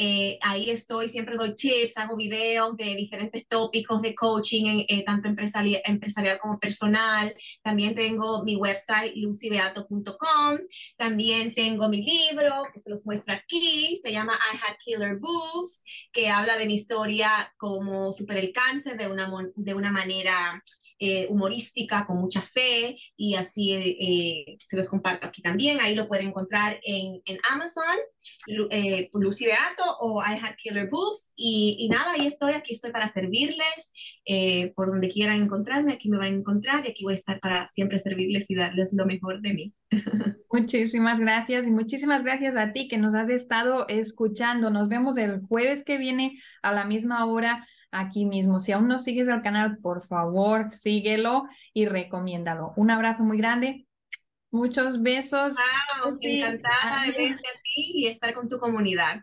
Eh, 0.00 0.38
ahí 0.42 0.70
estoy, 0.70 1.08
siempre 1.08 1.36
doy 1.36 1.56
tips, 1.56 1.96
hago 1.96 2.14
videos 2.14 2.76
de 2.76 2.94
diferentes 2.94 3.48
tópicos 3.48 4.00
de 4.00 4.14
coaching, 4.14 4.84
eh, 4.86 5.04
tanto 5.04 5.26
empresarial, 5.26 6.38
como 6.40 6.60
personal. 6.60 7.34
También 7.62 7.96
tengo 7.96 8.44
mi 8.44 8.54
website, 8.54 9.16
lucybeato.com. 9.16 10.58
También 10.96 11.52
tengo 11.52 11.88
mi 11.88 12.02
libro, 12.02 12.62
que 12.72 12.78
se 12.78 12.90
los 12.90 13.04
muestro 13.06 13.34
aquí, 13.34 13.98
se 14.00 14.12
llama 14.12 14.38
I 14.52 14.56
Had 14.56 14.76
Killer 14.78 15.16
Boobs, 15.16 15.82
que 16.12 16.28
habla 16.28 16.56
de 16.56 16.66
mi 16.66 16.74
historia 16.74 17.52
como 17.56 18.12
superé 18.12 18.38
el 18.38 18.52
cáncer 18.52 18.96
de 18.96 19.08
una, 19.08 19.28
de 19.56 19.74
una 19.74 19.90
manera 19.90 20.62
eh, 21.00 21.26
humorística 21.28 22.06
con 22.06 22.18
mucha 22.18 22.42
fe 22.42 22.96
y 23.16 23.34
así 23.34 24.56
se 24.64 24.76
los 24.76 24.88
comparto 24.88 25.26
aquí 25.26 25.42
también. 25.42 25.80
Ahí 25.80 25.96
lo 25.96 26.06
pueden 26.06 26.28
encontrar 26.28 26.78
en, 26.84 27.20
en 27.24 27.38
Amazon, 27.50 27.96
eh, 28.70 29.10
Lucy 29.12 29.46
Beato 29.46 29.87
o 30.00 30.22
I 30.22 30.38
Had 30.42 30.56
Killer 30.56 30.88
Boobs. 30.88 31.32
Y, 31.36 31.76
y, 31.78 31.88
nada, 31.88 32.12
ahí 32.12 32.26
estoy, 32.26 32.52
aquí 32.52 32.72
estoy 32.72 32.90
para 32.90 33.08
servirles. 33.08 33.92
Eh, 34.24 34.72
por 34.74 34.88
donde 34.90 35.08
quieran 35.08 35.42
encontrarme, 35.42 35.92
aquí 35.92 36.08
me 36.08 36.18
van 36.18 36.32
a 36.32 36.36
encontrar 36.36 36.84
y 36.84 36.90
aquí 36.90 37.04
voy 37.04 37.12
a 37.12 37.16
estar 37.16 37.40
para 37.40 37.68
siempre 37.68 37.98
servirles 37.98 38.50
y 38.50 38.54
darles 38.54 38.92
lo 38.92 39.06
mejor 39.06 39.40
de 39.40 39.54
mí. 39.54 39.74
Muchísimas 40.50 41.20
gracias 41.20 41.66
y 41.66 41.70
muchísimas 41.70 42.24
gracias 42.24 42.56
a 42.56 42.72
ti 42.72 42.88
que 42.88 42.96
nos 42.96 43.14
has 43.14 43.28
estado 43.28 43.86
escuchando. 43.88 44.70
Nos 44.70 44.88
vemos 44.88 45.18
el 45.18 45.40
jueves 45.42 45.84
que 45.84 45.98
viene 45.98 46.40
a 46.62 46.72
la 46.72 46.84
misma 46.84 47.26
hora 47.26 47.66
aquí 47.90 48.24
mismo. 48.24 48.60
Si 48.60 48.72
aún 48.72 48.88
no 48.88 48.98
sigues 48.98 49.28
el 49.28 49.42
canal, 49.42 49.78
por 49.78 50.06
favor, 50.06 50.70
síguelo 50.70 51.44
y 51.74 51.86
recomiéndalo. 51.86 52.72
Un 52.76 52.90
abrazo 52.90 53.24
muy 53.24 53.38
grande. 53.38 53.86
Muchos 54.50 55.02
besos. 55.02 55.56
encantada 56.22 57.02
de 57.02 57.12
verte 57.12 57.48
a 57.48 57.60
ti 57.62 57.92
y 57.94 58.06
estar 58.06 58.32
con 58.34 58.48
tu 58.48 58.58
comunidad. 58.58 59.22